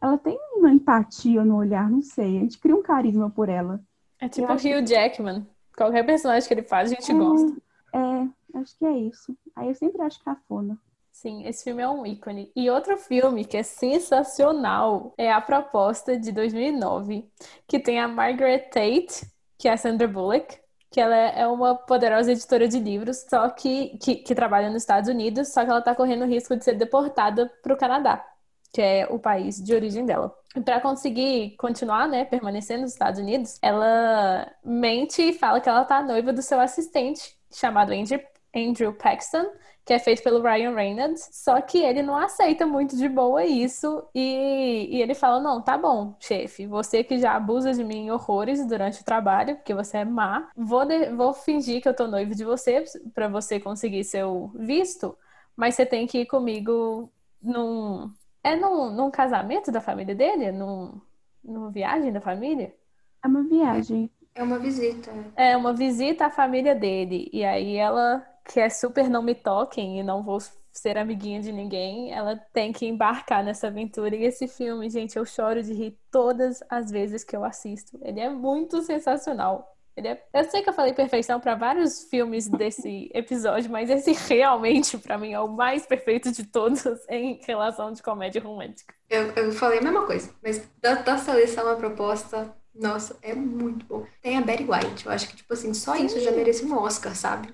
ela 0.01 0.17
tem 0.17 0.37
uma 0.55 0.71
empatia 0.71 1.45
no 1.45 1.57
olhar, 1.57 1.89
não 1.89 2.01
sei. 2.01 2.37
A 2.37 2.41
gente 2.41 2.59
cria 2.59 2.75
um 2.75 2.81
carisma 2.81 3.29
por 3.29 3.49
ela. 3.49 3.83
É 4.19 4.29
tipo 4.29 4.51
Eu 4.51 4.55
o 4.55 4.57
Hugh 4.57 4.85
Jackman. 4.87 5.45
Qualquer 5.75 6.05
personagem 6.05 6.47
que 6.47 6.53
ele 6.53 6.63
faz, 6.63 6.91
a 6.91 6.95
gente 6.95 7.13
gosta. 7.13 7.61
É, 7.93 8.59
acho 8.59 8.77
que 8.77 8.85
é 8.85 8.97
isso. 8.97 9.37
Aí 9.55 9.67
eu 9.69 9.75
sempre 9.75 10.01
acho 10.01 10.23
cafona. 10.23 10.79
Sim, 11.21 11.45
esse 11.45 11.63
filme 11.63 11.83
é 11.83 11.87
um 11.87 12.03
ícone. 12.03 12.51
E 12.55 12.67
outro 12.71 12.97
filme 12.97 13.45
que 13.45 13.55
é 13.55 13.61
sensacional 13.61 15.13
é 15.15 15.31
A 15.31 15.39
Proposta, 15.39 16.17
de 16.17 16.31
2009, 16.31 17.29
que 17.67 17.77
tem 17.77 17.99
a 17.99 18.07
Margaret 18.07 18.69
Tate, 18.71 19.31
que 19.55 19.67
é 19.67 19.73
a 19.73 19.77
Sandra 19.77 20.07
Bullock, 20.07 20.57
que 20.89 20.99
ela 20.99 21.15
é 21.15 21.45
uma 21.45 21.75
poderosa 21.75 22.31
editora 22.31 22.67
de 22.67 22.79
livros, 22.79 23.23
só 23.29 23.47
que, 23.51 23.99
que, 23.99 24.15
que 24.15 24.33
trabalha 24.33 24.71
nos 24.71 24.81
Estados 24.81 25.07
Unidos, 25.07 25.49
só 25.49 25.63
que 25.63 25.69
ela 25.69 25.83
tá 25.83 25.93
correndo 25.93 26.23
o 26.23 26.27
risco 26.27 26.55
de 26.57 26.63
ser 26.65 26.73
deportada 26.73 27.51
para 27.61 27.73
o 27.75 27.77
Canadá, 27.77 28.25
que 28.73 28.81
é 28.81 29.05
o 29.07 29.19
país 29.19 29.63
de 29.63 29.75
origem 29.75 30.07
dela. 30.07 30.35
E 30.55 30.61
para 30.61 30.81
conseguir 30.81 31.55
continuar, 31.57 32.07
né, 32.07 32.25
permanecer 32.25 32.79
nos 32.79 32.93
Estados 32.93 33.19
Unidos, 33.19 33.59
ela 33.61 34.51
mente 34.65 35.21
e 35.21 35.33
fala 35.33 35.61
que 35.61 35.69
ela 35.69 35.85
tá 35.85 36.01
noiva 36.01 36.33
do 36.33 36.41
seu 36.41 36.59
assistente, 36.59 37.37
chamado 37.51 37.91
Andrew, 37.93 38.19
Andrew 38.55 38.93
Paxton, 38.93 39.45
que 39.85 39.93
é 39.93 39.99
feito 39.99 40.21
pelo 40.23 40.41
Ryan 40.41 40.75
Reynolds, 40.75 41.29
só 41.31 41.59
que 41.61 41.79
ele 41.79 42.01
não 42.03 42.15
aceita 42.17 42.65
muito 42.67 42.95
de 42.97 43.07
boa 43.09 43.43
isso 43.45 44.03
e, 44.13 44.87
e 44.91 45.01
ele 45.01 45.15
fala, 45.15 45.39
não, 45.39 45.61
tá 45.61 45.77
bom, 45.77 46.15
chefe, 46.19 46.67
você 46.67 47.03
que 47.03 47.17
já 47.17 47.35
abusa 47.35 47.73
de 47.73 47.83
mim 47.83 48.09
horrores 48.11 48.65
durante 48.67 49.01
o 49.01 49.05
trabalho, 49.05 49.55
porque 49.55 49.73
você 49.73 49.99
é 49.99 50.05
má, 50.05 50.49
vou, 50.55 50.85
de- 50.85 51.09
vou 51.11 51.33
fingir 51.33 51.81
que 51.81 51.87
eu 51.89 51.95
tô 51.95 52.07
noivo 52.07 52.35
de 52.35 52.43
você 52.45 52.83
pra 53.13 53.27
você 53.27 53.59
conseguir 53.59 54.03
seu 54.03 54.51
visto, 54.55 55.17
mas 55.55 55.75
você 55.75 55.85
tem 55.85 56.05
que 56.07 56.19
ir 56.21 56.25
comigo 56.25 57.11
num, 57.41 58.13
É 58.43 58.55
num, 58.55 58.91
num 58.91 59.11
casamento 59.11 59.71
da 59.71 59.81
família 59.81 60.15
dele? 60.15 60.51
Num, 60.51 60.99
numa 61.43 61.71
viagem 61.71 62.11
da 62.11 62.21
família? 62.21 62.75
É 63.23 63.27
uma 63.27 63.43
viagem. 63.43 64.11
É 64.35 64.43
uma 64.43 64.59
visita. 64.59 65.11
É 65.35 65.55
uma 65.57 65.73
visita 65.73 66.25
à 66.27 66.31
família 66.31 66.75
dele. 66.75 67.29
E 67.33 67.43
aí 67.43 67.75
ela, 67.75 68.25
que 68.47 68.59
é 68.59 68.69
super 68.69 69.09
não 69.09 69.21
me 69.21 69.35
toquem 69.35 69.99
e 69.99 70.03
não 70.03 70.23
vou 70.23 70.39
ser 70.71 70.97
amiguinha 70.97 71.41
de 71.41 71.51
ninguém, 71.51 72.13
ela 72.13 72.35
tem 72.53 72.71
que 72.71 72.85
embarcar 72.85 73.43
nessa 73.43 73.67
aventura. 73.67 74.15
E 74.15 74.23
esse 74.23 74.47
filme, 74.47 74.89
gente, 74.89 75.17
eu 75.17 75.25
choro 75.25 75.61
de 75.61 75.73
rir 75.73 75.97
todas 76.09 76.63
as 76.69 76.89
vezes 76.89 77.23
que 77.23 77.35
eu 77.35 77.43
assisto. 77.43 77.99
Ele 78.01 78.19
é 78.19 78.29
muito 78.29 78.81
sensacional. 78.81 79.67
Ele 79.95 80.07
é... 80.07 80.23
Eu 80.33 80.45
sei 80.45 80.61
que 80.61 80.69
eu 80.69 80.73
falei 80.73 80.93
perfeição 80.93 81.39
para 81.39 81.55
vários 81.55 82.03
filmes 82.05 82.47
desse 82.47 83.11
episódio, 83.13 83.69
mas 83.69 83.89
esse 83.89 84.13
realmente, 84.13 84.97
para 84.97 85.17
mim, 85.17 85.33
é 85.33 85.39
o 85.39 85.49
mais 85.49 85.85
perfeito 85.85 86.31
de 86.31 86.45
todos 86.45 86.83
em 87.09 87.39
relação 87.45 87.91
de 87.91 88.01
comédia 88.01 88.41
romântica. 88.41 88.93
Eu, 89.09 89.27
eu 89.31 89.51
falei 89.51 89.79
a 89.79 89.81
mesma 89.81 90.05
coisa, 90.05 90.33
mas 90.41 90.65
da, 90.81 90.95
da 90.95 91.17
seleção 91.17 91.67
a 91.67 91.75
proposta, 91.75 92.55
nossa, 92.73 93.17
é 93.21 93.35
muito 93.35 93.85
bom. 93.85 94.05
Tem 94.21 94.37
a 94.37 94.41
Betty 94.41 94.63
White, 94.63 95.05
eu 95.05 95.11
acho 95.11 95.27
que, 95.27 95.35
tipo 95.35 95.53
assim, 95.53 95.73
só 95.73 95.95
isso 95.97 96.19
já 96.21 96.31
merece 96.31 96.63
um 96.65 96.77
Oscar, 96.77 97.13
sabe? 97.13 97.53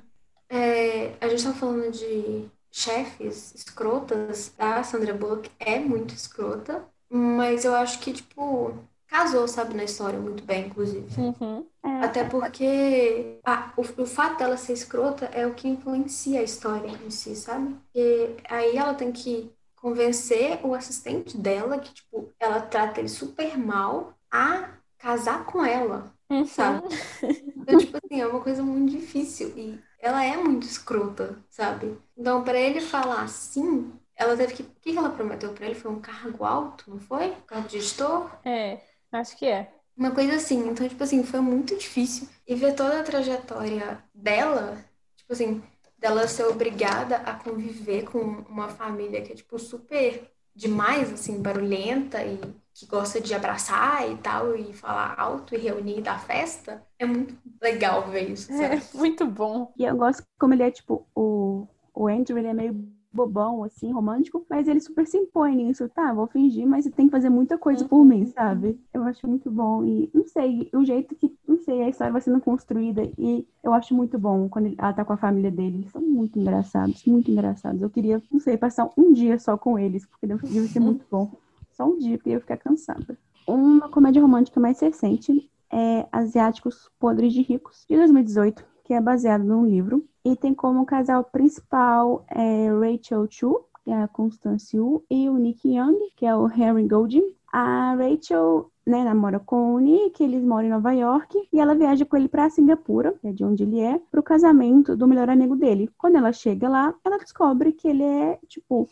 É, 0.50 1.14
a 1.24 1.28
gente 1.30 1.44
tá 1.44 1.54
falando 1.54 1.92
de 1.92 2.50
chefes 2.72 3.54
escrotas, 3.56 4.54
a 4.58 4.84
Sandra 4.84 5.14
Bullock 5.14 5.50
é 5.60 5.80
muito 5.80 6.14
escrota, 6.14 6.86
mas 7.10 7.66
eu 7.66 7.76
acho 7.76 8.00
que, 8.00 8.14
tipo, 8.14 8.74
casou, 9.08 9.48
sabe, 9.48 9.74
na 9.76 9.84
história 9.84 10.20
muito 10.20 10.44
bem, 10.44 10.68
inclusive. 10.68 11.08
Uhum. 11.18 11.70
É, 11.84 11.90
Até 12.00 12.24
porque 12.24 13.40
ah, 13.46 13.74
o, 13.78 13.82
o 14.04 14.06
fato 14.06 14.38
dela 14.40 14.58
ser 14.58 14.74
escrota 14.74 15.26
é 15.28 15.48
o 15.48 15.56
que 15.56 15.68
influencia 15.68 16.40
a 16.42 16.44
história 16.44 16.90
em 16.90 17.10
si, 17.10 17.36
sabe? 17.36 17.74
Porque 17.76 18.38
aí 18.50 18.78
ela 18.78 18.94
tem 18.94 19.12
que 19.12 19.52
convencer 19.76 20.60
o 20.66 20.74
assistente 20.76 21.38
dela, 21.38 21.80
que, 21.80 21.94
tipo, 21.94 22.34
ela 22.40 22.62
trata 22.62 23.00
ele 23.00 23.10
super 23.10 23.58
mal, 23.58 24.14
a 24.32 24.78
casar 24.98 25.46
com 25.46 25.64
ela, 25.66 26.14
Uhum. 26.30 26.46
sabe? 26.46 26.84
Então, 27.64 27.78
tipo 27.78 27.98
assim, 27.98 28.22
é 28.22 28.28
uma 28.28 28.42
coisa 28.44 28.64
muito 28.64 28.92
difícil. 28.92 29.50
E 29.58 29.84
ela 30.00 30.24
é 30.24 30.38
muito 30.38 30.66
escrota, 30.68 31.38
sabe? 31.50 31.98
Então, 32.16 32.44
pra 32.44 32.60
ele 32.60 32.82
falar 32.82 33.24
assim, 33.24 33.94
ela 34.16 34.36
teve 34.38 34.54
que. 34.54 34.64
O 34.64 34.68
que 34.82 34.98
ela 34.98 35.10
prometeu 35.10 35.54
pra 35.54 35.66
ele? 35.66 35.76
Foi 35.76 35.92
um 35.92 36.00
cargo 36.02 36.44
alto, 36.46 36.90
não 36.90 37.00
foi? 37.00 37.36
Cargo 37.46 37.68
de 37.68 37.80
gestor? 37.80 38.30
É, 38.46 38.82
acho 39.12 39.38
que 39.38 39.46
é. 39.46 39.74
Uma 39.96 40.12
coisa 40.12 40.36
assim. 40.36 40.70
Então, 40.70 40.88
tipo 40.88 41.04
assim, 41.04 41.24
foi 41.24 41.40
muito 41.42 41.76
difícil. 41.78 42.28
E 42.48 42.56
ver 42.56 42.76
toda 42.76 43.00
a 43.00 43.04
trajetória 43.04 44.04
dela, 44.14 44.84
tipo 45.16 45.34
assim, 45.34 45.64
dela 45.98 46.28
ser 46.28 46.46
obrigada 46.46 47.18
a 47.18 47.34
conviver 47.34 48.04
com 48.06 48.20
uma 48.20 48.70
família 48.70 49.22
que 49.22 49.34
é, 49.34 49.36
tipo, 49.36 49.58
super 49.60 50.32
demais, 50.56 51.12
assim, 51.14 51.42
barulhenta 51.42 52.24
e 52.24 52.40
que 52.78 52.86
gosta 52.86 53.20
de 53.20 53.34
abraçar 53.34 54.10
e 54.10 54.18
tal, 54.18 54.56
e 54.56 54.72
falar 54.72 55.16
alto 55.20 55.56
e 55.56 55.58
reunir 55.58 55.98
e 56.00 56.02
dar 56.02 56.20
festa. 56.20 56.82
É 57.00 57.06
muito 57.06 57.36
legal 57.62 58.08
ver 58.10 58.30
isso, 58.30 58.48
sabe? 58.54 58.76
É 58.76 58.80
muito 58.98 59.26
bom. 59.26 59.72
E 59.78 59.84
eu 59.84 59.98
gosto 59.98 60.24
como 60.40 60.54
ele 60.54 60.64
é, 60.64 60.70
tipo, 60.72 61.08
o, 61.16 61.68
o 61.94 62.08
Andrew, 62.08 62.38
ele 62.38 62.48
é 62.48 62.54
meio 62.54 62.74
bobão, 63.12 63.64
assim, 63.64 63.92
romântico, 63.92 64.46
mas 64.48 64.68
ele 64.68 64.80
super 64.80 65.08
se 65.08 65.18
impõe 65.18 65.56
nisso, 65.56 65.90
tá? 65.90 66.14
Vou 66.14 66.28
fingir, 66.28 66.68
mas 66.68 66.84
você 66.86 66.92
tem 66.92 67.08
que 67.08 67.12
fazer 67.12 67.30
muita 67.30 67.58
coisa 67.58 67.88
por 67.88 68.04
mim, 68.06 68.28
sabe? 68.28 68.80
Eu 68.94 69.02
acho 69.04 69.28
muito 69.28 69.50
bom. 69.50 69.84
E 69.84 70.12
não 70.14 70.28
sei, 70.28 70.70
o 70.72 70.86
jeito 70.86 71.16
que, 71.16 71.36
não 71.48 71.58
sei, 71.58 71.82
a 71.82 71.90
história 71.90 72.12
vai 72.14 72.22
sendo 72.22 72.40
construída. 72.40 73.02
E 73.18 73.48
eu 73.64 73.74
acho 73.74 73.96
muito 73.96 74.20
bom 74.20 74.48
quando 74.50 74.68
ele- 74.68 74.76
ela 74.78 74.94
tá 74.94 75.04
com 75.04 75.14
a 75.14 75.18
família 75.18 75.50
dele. 75.50 75.78
Eles 75.80 75.92
são 75.92 76.02
muito 76.02 76.38
engraçados, 76.38 77.04
muito 77.06 77.32
engraçados. 77.32 77.82
Eu 77.82 77.90
queria, 77.90 78.22
não 78.32 78.40
sei, 78.40 78.56
passar 78.56 78.88
um 78.96 79.12
dia 79.14 79.40
só 79.40 79.58
com 79.58 79.80
eles, 79.80 80.06
porque 80.06 80.28
deve 80.28 80.68
ser 80.68 80.80
muito 80.80 81.04
bom. 81.10 81.32
Só 81.78 81.86
um 81.86 82.00
dia, 82.00 82.18
porque 82.18 82.30
eu 82.30 82.34
ia 82.34 82.40
ficar 82.40 82.58
cansada. 82.58 83.16
Uma 83.48 83.88
comédia 83.88 84.20
romântica 84.20 84.60
mais 84.60 84.80
recente 84.80 85.48
é 85.72 86.08
Asiáticos 86.12 86.90
Podres 87.00 87.32
de 87.32 87.44
Ricos, 87.44 87.86
de 87.88 87.96
2018, 87.96 88.66
que 88.84 88.96
é 88.96 89.00
baseado 89.00 89.44
num 89.44 89.64
livro. 89.64 90.04
E 90.26 90.36
tem 90.36 90.56
como 90.56 90.88
casal 90.88 91.24
principal 91.24 92.26
é 92.32 92.68
Rachel 92.70 93.28
Chu, 93.30 93.64
que 93.84 93.92
é 93.92 94.02
a 94.02 94.08
Constance 94.08 94.78
Wu, 94.80 95.04
e 95.08 95.30
o 95.30 95.38
Nick 95.38 95.70
Young, 95.70 96.00
que 96.16 96.26
é 96.26 96.36
o 96.36 96.50
Henry 96.50 96.88
Golding. 96.88 97.36
A 97.54 97.94
Rachel 97.94 98.72
né, 98.84 99.04
namora 99.04 99.40
com 99.40 99.76
o 99.76 99.80
Nick, 99.80 100.24
eles 100.24 100.44
moram 100.44 100.66
em 100.66 100.72
Nova 100.72 100.94
York, 100.94 101.48
e 101.54 101.60
ela 101.60 101.76
viaja 101.76 102.06
com 102.06 102.18
ele 102.18 102.28
para 102.28 102.50
Singapura, 102.50 103.14
que 103.22 103.28
é 103.28 103.32
de 103.32 103.46
onde 103.46 103.62
ele 103.62 103.82
é, 103.82 104.02
para 104.10 104.20
o 104.20 104.24
casamento 104.24 104.98
do 104.98 105.08
melhor 105.08 105.30
amigo 105.30 105.56
dele. 105.56 105.92
Quando 105.96 106.16
ela 106.16 106.34
chega 106.34 106.68
lá, 106.68 106.96
ela 107.06 107.20
descobre 107.20 107.72
que 107.72 107.88
ele 107.88 108.04
é, 108.04 108.40
tipo, 108.48 108.90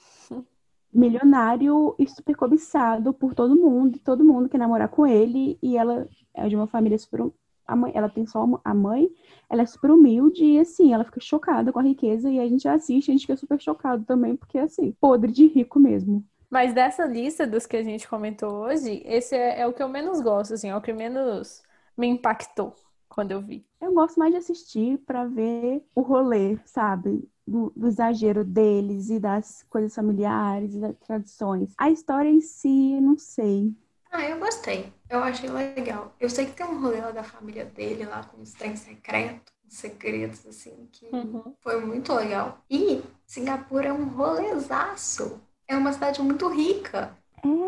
milionário 0.96 1.94
e 2.00 2.08
super 2.08 2.36
cobiçado 2.36 3.14
por 3.14 3.36
todo 3.36 3.56
mundo, 3.56 4.00
todo 4.00 4.24
mundo 4.24 4.48
quer 4.48 4.58
namorar 4.58 4.88
com 4.88 5.06
ele, 5.06 5.60
e 5.62 5.78
ela 5.78 6.08
é 6.34 6.48
de 6.48 6.56
uma 6.56 6.68
família 6.68 6.98
super. 6.98 7.30
A 7.68 7.76
mãe, 7.76 7.92
ela 7.96 8.08
tem 8.08 8.28
só 8.28 8.46
a 8.64 8.74
mãe, 8.76 9.10
ela 9.50 9.64
é 9.64 9.66
super 9.66 9.90
humilde 9.90 10.46
e 10.46 10.60
assim, 10.60 10.94
ela 10.94 11.04
fica 11.04 11.20
chocada 11.20 11.74
com 11.74 11.80
a 11.80 11.84
riqueza 11.84 12.30
e 12.30 12.40
a 12.40 12.48
gente 12.48 12.68
assiste, 12.68 13.10
a 13.10 13.14
gente 13.14 13.26
fica 13.26 13.36
super 13.36 13.60
chocado 13.60 14.06
também, 14.06 14.36
porque 14.36 14.60
assim, 14.60 14.96
podre 15.02 15.32
de 15.32 15.48
rico 15.48 15.80
mesmo. 15.80 16.24
Mas 16.48 16.74
dessa 16.74 17.06
lista 17.06 17.48
dos 17.48 17.66
que 17.66 17.76
a 17.76 17.84
gente 17.84 18.08
comentou 18.08 18.52
hoje, 18.52 19.02
esse 19.04 19.36
é, 19.36 19.62
é 19.62 19.68
o 19.68 19.74
que 19.74 19.82
eu 19.82 19.90
menos 19.90 20.22
gosto, 20.22 20.54
assim, 20.54 20.70
é 20.70 20.76
o 20.76 20.82
que 20.82 20.94
menos 20.94 21.64
me 21.98 22.08
impactou 22.08 22.76
quando 23.10 23.32
eu 23.32 23.42
vi. 23.42 23.66
Eu 23.82 23.94
gosto 23.94 24.20
mais 24.20 24.32
de 24.32 24.38
assistir 24.38 25.00
pra 25.00 25.26
ver 25.26 25.84
o 25.96 26.02
rolê, 26.02 26.60
sabe? 26.66 27.28
Do, 27.48 27.72
do 27.76 27.88
exagero 27.88 28.44
deles 28.44 29.10
e 29.10 29.20
das 29.20 29.64
coisas 29.70 29.94
familiares 29.94 30.74
e 30.76 30.80
das 30.80 30.96
tradições. 31.00 31.74
A 31.78 31.90
história 31.92 32.30
em 32.30 32.42
si, 32.42 33.00
não 33.02 33.18
sei. 33.18 33.76
Ah, 34.12 34.24
eu 34.30 34.40
gostei. 34.40 34.92
Eu 35.10 35.20
achei 35.24 35.50
legal. 35.50 36.14
Eu 36.20 36.30
sei 36.30 36.46
que 36.46 36.54
tem 36.54 36.66
um 36.66 36.80
rolê 36.82 37.02
lá 37.02 37.12
da 37.12 37.24
família 37.24 37.66
dele, 37.66 38.06
lá 38.06 38.24
com 38.24 38.42
os 38.42 38.54
trens 38.54 38.80
secretos, 38.80 39.54
uns 39.66 39.74
segredos, 39.76 40.46
assim, 40.46 40.88
que 40.92 41.06
Uhum. 41.12 41.56
foi 41.62 41.80
muito 41.86 42.14
legal. 42.14 42.64
E 42.70 43.04
Singapura 43.26 43.90
é 43.90 43.94
um 43.94 44.06
rolezaço. 44.10 45.42
É 45.68 45.76
uma 45.76 45.92
cidade 45.94 46.22
muito 46.22 46.48
rica. 46.48 47.16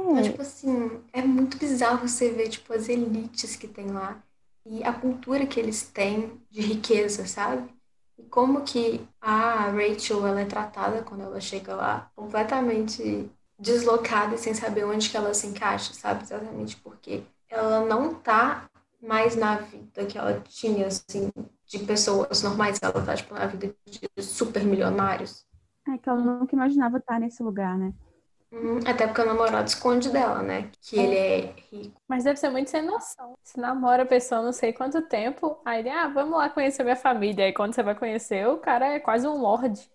Então, 0.09 0.21
É, 0.23 0.23
tipo 0.23 0.41
assim, 0.41 1.01
é 1.13 1.21
muito 1.23 1.57
bizarro 1.57 2.07
você 2.07 2.31
ver, 2.31 2.49
tipo, 2.49 2.73
as 2.73 2.89
elites 2.89 3.55
que 3.57 3.67
tem 3.67 3.91
lá 3.91 4.23
e 4.65 4.83
a 4.83 4.93
cultura 4.93 5.47
que 5.47 5.59
eles 5.59 5.83
têm 5.83 6.41
de 6.49 6.61
riqueza, 6.61 7.27
sabe? 7.27 7.73
E 8.17 8.23
como 8.23 8.63
que 8.63 9.07
a 9.21 9.69
Rachel, 9.71 10.25
ela 10.25 10.41
é 10.41 10.45
tratada 10.45 11.03
quando 11.03 11.21
ela 11.21 11.39
chega 11.39 11.75
lá, 11.75 12.11
completamente 12.15 13.29
deslocada 13.59 14.35
e 14.35 14.37
sem 14.37 14.53
saber 14.53 14.85
onde 14.85 15.09
que 15.09 15.17
ela 15.17 15.33
se 15.33 15.47
encaixa, 15.47 15.93
sabe? 15.93 16.23
Exatamente 16.23 16.77
porque 16.77 17.23
ela 17.49 17.85
não 17.85 18.15
tá 18.15 18.65
mais 19.01 19.35
na 19.35 19.57
vida 19.57 20.05
que 20.05 20.17
ela 20.17 20.39
tinha, 20.41 20.87
assim, 20.87 21.29
de 21.65 21.79
pessoas 21.79 22.41
normais, 22.41 22.79
ela 22.81 23.05
tá, 23.05 23.15
tipo, 23.15 23.33
na 23.33 23.45
vida 23.45 23.73
de 23.85 24.23
super 24.23 24.63
milionários. 24.63 25.45
é 25.87 25.97
que 25.97 26.09
eu 26.09 26.17
nunca 26.17 26.55
imaginava 26.55 26.97
estar 26.97 27.19
nesse 27.19 27.41
lugar, 27.43 27.77
né? 27.77 27.93
Uhum, 28.51 28.79
Até 28.87 29.07
porque 29.07 29.21
o 29.21 29.25
namorado 29.25 29.67
esconde 29.67 30.09
dela, 30.09 30.41
né? 30.41 30.69
Que 30.81 30.97
ele 30.97 31.15
é 31.17 31.39
rico. 31.71 32.01
Mas 32.07 32.23
deve 32.23 32.39
ser 32.39 32.49
muito 32.49 32.69
sem 32.69 32.81
noção. 32.81 33.35
Se 33.43 33.59
namora 33.59 34.03
a 34.03 34.05
pessoa 34.05 34.41
não 34.41 34.53
sei 34.53 34.71
quanto 34.71 35.01
tempo, 35.01 35.59
aí 35.65 35.79
ele, 35.79 35.89
ah, 35.89 36.07
vamos 36.07 36.37
lá 36.37 36.49
conhecer 36.49 36.83
minha 36.83 36.95
família. 36.95 37.45
Aí 37.45 37.53
quando 37.53 37.73
você 37.73 37.83
vai 37.83 37.95
conhecer, 37.95 38.47
o 38.47 38.57
cara 38.57 38.87
é 38.87 38.99
quase 38.99 39.27
um 39.27 39.37
lorde. 39.41 39.89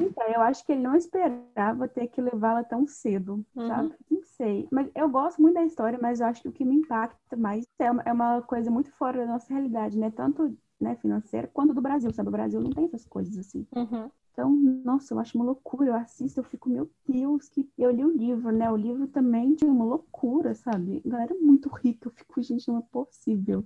Então, 0.00 0.26
eu 0.28 0.40
acho 0.42 0.64
que 0.64 0.72
ele 0.72 0.80
não 0.82 0.94
esperava 0.96 1.86
ter 1.88 2.08
que 2.08 2.20
levá-la 2.20 2.64
tão 2.64 2.86
cedo, 2.86 3.44
Uhum. 3.54 3.66
sabe? 3.68 3.94
Não 4.10 4.22
sei. 4.24 4.68
Mas 4.72 4.88
eu 4.94 5.08
gosto 5.08 5.40
muito 5.42 5.54
da 5.54 5.64
história, 5.64 5.98
mas 6.00 6.20
eu 6.20 6.26
acho 6.26 6.42
que 6.42 6.48
o 6.48 6.52
que 6.52 6.64
me 6.64 6.76
impacta 6.76 7.36
mais 7.36 7.64
é 7.78 7.90
uma, 7.90 8.02
é 8.04 8.12
uma 8.12 8.42
coisa 8.42 8.70
muito 8.70 8.90
fora 8.92 9.18
da 9.18 9.26
nossa 9.26 9.52
realidade, 9.52 9.98
né? 9.98 10.10
Tanto, 10.10 10.56
né, 10.80 10.96
financeira 10.96 11.48
quanto 11.48 11.74
do 11.74 11.80
Brasil, 11.80 12.12
sabe? 12.12 12.28
O 12.28 12.32
Brasil 12.32 12.60
não 12.60 12.70
tem 12.70 12.84
essas 12.84 13.04
coisas 13.06 13.36
assim. 13.38 13.66
Uhum. 13.74 14.10
Então, 14.38 14.52
nossa, 14.84 15.12
eu 15.12 15.18
acho 15.18 15.36
uma 15.36 15.44
loucura. 15.44 15.90
Eu 15.90 15.94
assisto, 15.96 16.38
eu 16.38 16.44
fico, 16.44 16.68
meu 16.68 16.88
Deus, 17.08 17.48
que 17.48 17.68
eu 17.76 17.90
li 17.90 18.04
o 18.04 18.16
livro, 18.16 18.52
né? 18.52 18.70
O 18.70 18.76
livro 18.76 19.08
também 19.08 19.56
tinha 19.56 19.68
uma 19.68 19.84
loucura, 19.84 20.54
sabe? 20.54 21.02
Galera 21.04 21.34
muito 21.40 21.68
rica. 21.68 22.06
Eu 22.06 22.12
fico, 22.12 22.40
gente, 22.40 22.68
não 22.68 22.78
é 22.78 22.82
possível. 22.82 23.64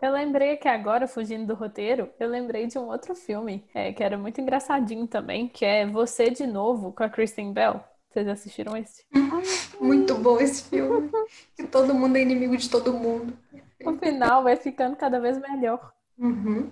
Eu 0.00 0.12
lembrei 0.12 0.56
que 0.56 0.68
agora, 0.68 1.08
fugindo 1.08 1.48
do 1.48 1.54
roteiro, 1.54 2.08
eu 2.20 2.28
lembrei 2.28 2.68
de 2.68 2.78
um 2.78 2.86
outro 2.86 3.16
filme, 3.16 3.64
é, 3.74 3.92
que 3.92 4.04
era 4.04 4.16
muito 4.16 4.40
engraçadinho 4.40 5.08
também, 5.08 5.48
que 5.48 5.64
é 5.64 5.84
Você 5.84 6.30
de 6.30 6.46
Novo, 6.46 6.92
com 6.92 7.02
a 7.02 7.08
Kristen 7.08 7.52
Bell. 7.52 7.82
Vocês 8.08 8.28
assistiram 8.28 8.76
esse? 8.76 9.04
Muito 9.80 10.14
bom 10.14 10.38
esse 10.38 10.62
filme. 10.62 11.10
Que 11.56 11.66
todo 11.66 11.92
mundo 11.92 12.16
é 12.16 12.22
inimigo 12.22 12.56
de 12.56 12.70
todo 12.70 12.92
mundo. 12.92 13.36
O 13.84 13.94
final 13.94 14.44
vai 14.44 14.54
ficando 14.54 14.94
cada 14.94 15.18
vez 15.18 15.40
melhor. 15.40 15.92
Uhum. 16.16 16.70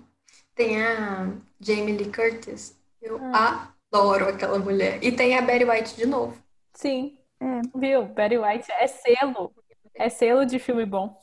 Tem 0.55 0.81
a 0.81 1.29
Jamie 1.61 1.97
Lee 1.97 2.13
Curtis. 2.13 2.80
Eu 3.01 3.21
Ah. 3.33 3.73
adoro 3.93 4.29
aquela 4.29 4.59
mulher. 4.59 5.03
E 5.03 5.13
tem 5.13 5.37
a 5.37 5.43
Betty 5.43 5.65
White 5.65 5.97
de 5.97 6.07
novo. 6.07 6.37
Sim, 6.75 7.17
É, 7.43 7.61
viu? 7.79 8.05
Betty 8.07 8.37
White 8.39 8.71
é 8.73 8.87
selo. 8.87 9.55
É 9.95 10.09
selo 10.11 10.45
de 10.45 10.59
filme 10.59 10.85
bom. 10.85 11.19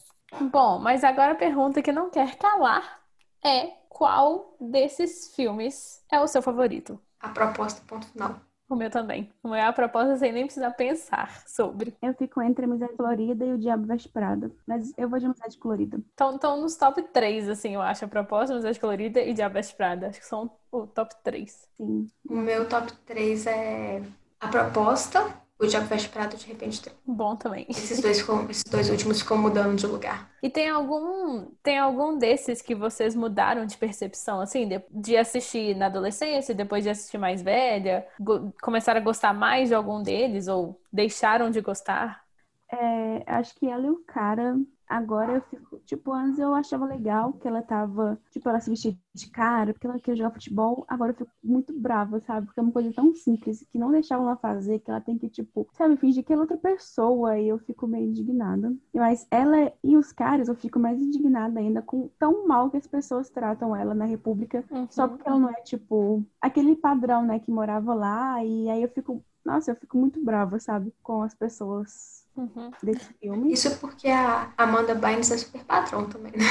Bom, 0.52 0.80
mas 0.80 1.04
agora 1.04 1.34
a 1.34 1.36
pergunta 1.36 1.82
que 1.82 1.92
não 1.92 2.10
quer 2.10 2.36
calar 2.38 3.02
é 3.44 3.68
qual 3.90 4.56
desses 4.60 5.34
filmes 5.36 6.04
é 6.12 6.20
o 6.20 6.28
seu 6.28 6.42
favorito? 6.42 7.00
A 7.20 7.30
proposta, 7.30 7.82
ponto 7.88 8.08
final. 8.08 8.42
O 8.70 8.76
meu 8.76 8.90
também. 8.90 9.32
O 9.42 9.50
meu 9.50 9.56
é 9.56 9.66
a 9.66 9.72
proposta 9.72 10.18
sem 10.18 10.32
nem 10.32 10.46
precisar 10.46 10.72
pensar 10.72 11.44
sobre. 11.48 11.96
Eu 12.02 12.14
fico 12.14 12.42
entre 12.42 12.66
a 12.66 12.68
Amizade 12.68 12.98
Colorida 12.98 13.46
e 13.46 13.54
o 13.54 13.58
Diabo 13.58 13.86
Veste 13.86 14.10
Prada. 14.10 14.52
Mas 14.68 14.92
eu 14.98 15.08
vou 15.08 15.20
de 15.20 15.26
Amizade 15.26 15.58
Colorida. 15.58 15.98
Então, 16.14 16.36
então 16.36 16.62
nos 16.62 16.76
top 16.76 17.02
3, 17.02 17.48
assim, 17.50 17.76
eu 17.76 17.82
acho. 17.82 18.04
A 18.04 18.08
proposta, 18.10 18.54
Amizade 18.54 18.80
Colorida 18.80 19.22
e 19.22 19.34
Diabo 19.34 19.54
Veste 19.54 19.76
Prada. 19.76 20.08
Acho 20.08 20.20
que 20.20 20.26
são 20.26 20.52
o 20.70 20.86
top 20.86 21.16
3. 21.24 21.68
Sim. 21.78 22.08
O 22.30 22.36
meu 22.36 22.68
top 22.68 22.92
3 23.06 23.48
é 23.48 24.04
a 24.40 24.48
proposta, 24.50 25.34
o 25.60 25.66
Diabo 25.66 25.88
Veste 25.88 26.10
Prada 26.10 26.36
de 26.38 26.46
repente 26.46 26.82
tem. 26.82 26.94
Bom 27.06 27.36
também. 27.36 27.66
Esses 27.70 28.00
dois, 28.00 28.20
ficam, 28.20 28.50
esses 28.50 28.64
dois 28.64 28.90
últimos 28.90 29.22
ficam 29.22 29.38
mudando 29.38 29.76
de 29.76 29.88
lugar. 29.88 30.30
E 30.42 30.50
tem 30.50 30.70
algum, 30.70 31.46
tem 31.64 31.80
algum 31.80 32.18
desses 32.18 32.62
que 32.62 32.76
vocês 32.76 33.16
mudaram 33.16 33.66
de 33.66 33.76
percepção, 33.78 34.40
assim, 34.40 34.68
de, 34.68 34.82
de 34.92 35.18
assistir 35.18 35.76
na 35.76 35.88
adolescência, 35.88 36.54
depois 36.54 36.84
de 36.84 36.90
assistir 36.90 37.18
mais 37.18 37.42
velha? 37.42 38.08
Go- 38.20 38.54
começaram 38.62 39.00
a 39.02 39.04
gostar 39.04 39.34
mais 39.34 39.70
de 39.70 39.76
algum 39.76 40.02
deles 40.04 40.48
ou 40.48 40.80
deixaram 40.94 41.50
de 41.50 41.60
gostar? 41.62 42.24
É, 42.72 43.24
acho 43.32 43.56
que 43.56 43.68
ela 43.68 43.86
e 43.86 43.90
o 43.90 44.04
cara. 44.06 44.56
Agora 44.88 45.34
eu 45.34 45.42
fico. 45.42 45.80
Tipo, 45.86 46.14
antes 46.14 46.40
eu 46.40 46.54
achava 46.56 46.86
legal 46.86 47.34
que 47.34 47.48
ela 47.48 47.62
tava. 47.62 48.20
Tipo, 48.32 48.48
ela 48.50 48.60
se 48.62 48.70
vestia 48.70 48.98
de 49.14 49.30
cara, 49.30 49.74
porque 49.74 49.86
ela 49.88 50.00
queria 50.00 50.16
jogar 50.18 50.32
futebol. 50.32 50.86
Agora 50.88 51.12
eu 51.12 51.16
fico 51.16 51.32
muito 51.44 51.78
brava, 51.78 52.20
sabe? 52.22 52.46
Porque 52.48 52.60
é 52.60 52.64
uma 52.64 52.72
coisa 52.72 52.94
tão 52.94 53.14
simples 53.14 53.66
que 53.72 53.78
não 53.78 53.92
deixavam 53.92 54.26
ela 54.28 54.38
fazer, 54.38 54.80
que 54.80 54.90
ela 54.90 55.02
tem 55.02 55.18
que, 55.18 55.30
tipo, 55.30 55.68
sabe, 55.74 55.98
fingir 55.98 56.24
que 56.24 56.32
ela 56.34 56.42
é 56.42 56.44
outra 56.44 56.58
pessoa. 56.58 57.38
E 57.40 57.48
eu 57.50 57.60
fico 57.60 57.88
meio 57.88 58.08
indignada. 58.10 58.74
Mas 58.94 59.28
ela 59.32 59.72
e 59.84 59.98
os 59.98 60.12
caras, 60.12 60.48
eu 60.48 60.56
fico 60.56 60.80
mais 60.80 61.00
indignada 61.02 61.60
ainda 61.60 61.82
com 61.82 62.10
tão 62.20 62.48
mal 62.48 62.70
que 62.70 62.78
as 62.78 62.88
pessoas 62.88 63.30
tratam 63.30 63.76
ela 63.76 63.94
na 63.94 64.06
República. 64.06 64.64
Só 64.90 65.04
Uhum. 65.04 65.10
porque 65.10 65.28
ela 65.28 65.40
não 65.40 65.50
é, 65.50 65.62
tipo, 65.62 66.26
aquele 66.42 66.76
padrão, 66.76 67.26
né, 67.26 67.40
que 67.40 67.52
morava 67.52 67.94
lá. 67.94 68.44
E 68.44 68.70
aí 68.70 68.82
eu 68.84 68.90
fico. 68.90 69.24
Nossa, 69.46 69.72
eu 69.72 69.76
fico 69.76 69.98
muito 69.98 70.24
brava, 70.24 70.60
sabe? 70.60 70.94
Com 71.02 71.22
as 71.24 71.34
pessoas 71.34 72.27
Uhum. 72.38 72.70
desse 72.84 73.12
filme. 73.16 73.52
Isso 73.52 73.80
porque 73.80 74.08
a 74.08 74.54
Amanda 74.56 74.94
Bynes 74.94 75.32
é 75.32 75.38
super 75.38 75.66
padrão 75.66 76.08
também, 76.08 76.32
né? 76.32 76.46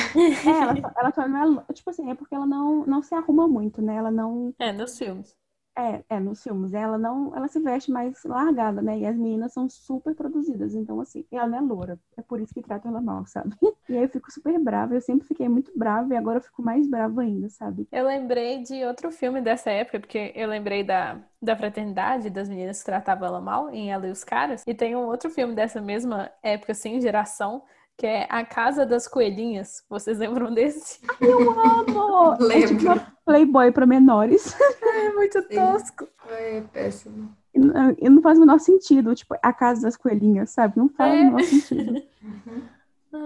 É, 0.45 0.51
ela, 0.51 1.13
ela 1.15 1.65
é. 1.69 1.73
Tipo 1.73 1.91
assim, 1.91 2.11
é 2.11 2.15
porque 2.15 2.35
ela 2.35 2.47
não, 2.47 2.85
não 2.85 3.03
se 3.03 3.15
arruma 3.15 3.47
muito, 3.47 3.81
né? 3.81 3.95
Ela 3.95 4.11
não. 4.11 4.53
É, 4.59 4.73
nos 4.73 4.99
filmes. 4.99 5.35
É, 5.79 6.03
é, 6.09 6.19
nos 6.19 6.43
filmes. 6.43 6.73
Ela 6.73 6.97
não. 6.97 7.37
Ela 7.37 7.49
se 7.49 7.61
veste 7.61 7.91
mais 7.91 8.23
largada, 8.25 8.81
né? 8.81 8.99
E 8.99 9.07
as 9.07 9.15
meninas 9.15 9.53
são 9.53 9.69
super 9.69 10.15
produzidas. 10.15 10.75
Então, 10.75 11.01
assim, 11.01 11.25
ela 11.31 11.47
não 11.47 11.59
é 11.59 11.61
loura. 11.61 12.01
É 12.17 12.23
por 12.23 12.41
isso 12.41 12.55
que 12.55 12.63
tratam 12.63 12.91
ela 12.91 13.01
mal, 13.01 13.27
sabe? 13.27 13.55
E 13.89 13.97
aí 13.97 14.03
eu 14.03 14.09
fico 14.09 14.33
super 14.33 14.59
brava. 14.59 14.95
Eu 14.95 15.01
sempre 15.01 15.29
fiquei 15.29 15.49
muito 15.49 15.71
brava 15.77 16.13
e 16.13 16.17
agora 16.17 16.39
eu 16.39 16.43
fico 16.43 16.61
mais 16.61 16.89
brava 16.89 17.23
ainda, 17.23 17.49
sabe? 17.49 17.87
Eu 17.93 18.05
lembrei 18.05 18.61
de 18.61 18.85
outro 18.85 19.13
filme 19.13 19.41
dessa 19.41 19.71
época, 19.71 20.01
porque 20.01 20.33
eu 20.35 20.49
lembrei 20.49 20.83
da, 20.83 21.21
da 21.41 21.57
fraternidade, 21.57 22.29
das 22.29 22.49
meninas 22.49 22.81
que 22.81 22.87
tratavam 22.87 23.29
ela 23.29 23.41
mal, 23.41 23.71
em 23.71 23.93
Ela 23.93 24.09
e 24.09 24.11
os 24.11 24.25
Caras. 24.25 24.65
E 24.67 24.75
tem 24.75 24.97
um 24.97 25.07
outro 25.07 25.31
filme 25.31 25.55
dessa 25.55 25.81
mesma 25.81 26.33
época, 26.43 26.73
assim, 26.73 27.01
geração, 27.01 27.63
que 27.97 28.07
é 28.07 28.27
A 28.29 28.45
Casa 28.45 28.85
das 28.85 29.09
Coelhinhas. 29.09 29.85
Vocês 29.89 30.19
lembram 30.19 30.53
desse? 30.53 31.01
Amor! 31.21 32.35
É 32.53 32.67
tipo 32.67 32.83
Lembro. 32.83 32.87
uma 32.93 33.13
Playboy 33.25 33.73
pra 33.73 33.87
menores. 33.87 34.55
É 34.97 35.13
muito 35.13 35.43
tosco. 35.49 36.09
É 36.29 36.61
péssimo. 36.73 37.31
E 37.55 37.59
não, 37.59 37.95
e 37.99 38.09
não 38.09 38.23
faz 38.23 38.39
o 38.39 38.41
menor 38.41 38.59
sentido. 38.61 39.15
Tipo, 39.15 39.37
a 39.43 39.53
casa 39.53 39.83
das 39.83 39.97
coelhinhas, 39.97 40.51
sabe? 40.51 40.77
Não 40.79 40.89
faz 40.89 41.13
É. 41.15 41.21
o 41.23 41.25
menor 41.27 41.43
sentido. 41.43 42.03
Uhum. 42.23 42.63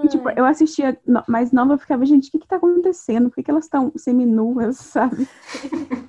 E, 0.03 0.09
tipo, 0.09 0.29
eu 0.31 0.45
assistia 0.45 0.99
no- 1.07 1.25
mais 1.29 1.53
nova, 1.53 1.75
eu 1.75 1.79
ficava, 1.79 2.05
gente, 2.07 2.29
o 2.29 2.33
que 2.33 2.39
que 2.41 2.47
tá 2.49 2.57
acontecendo? 2.57 3.29
Por 3.29 3.37
que 3.37 3.43
que 3.45 3.51
elas 3.51 3.65
estão 3.65 3.93
seminuas, 3.97 4.77
sabe? 4.79 5.29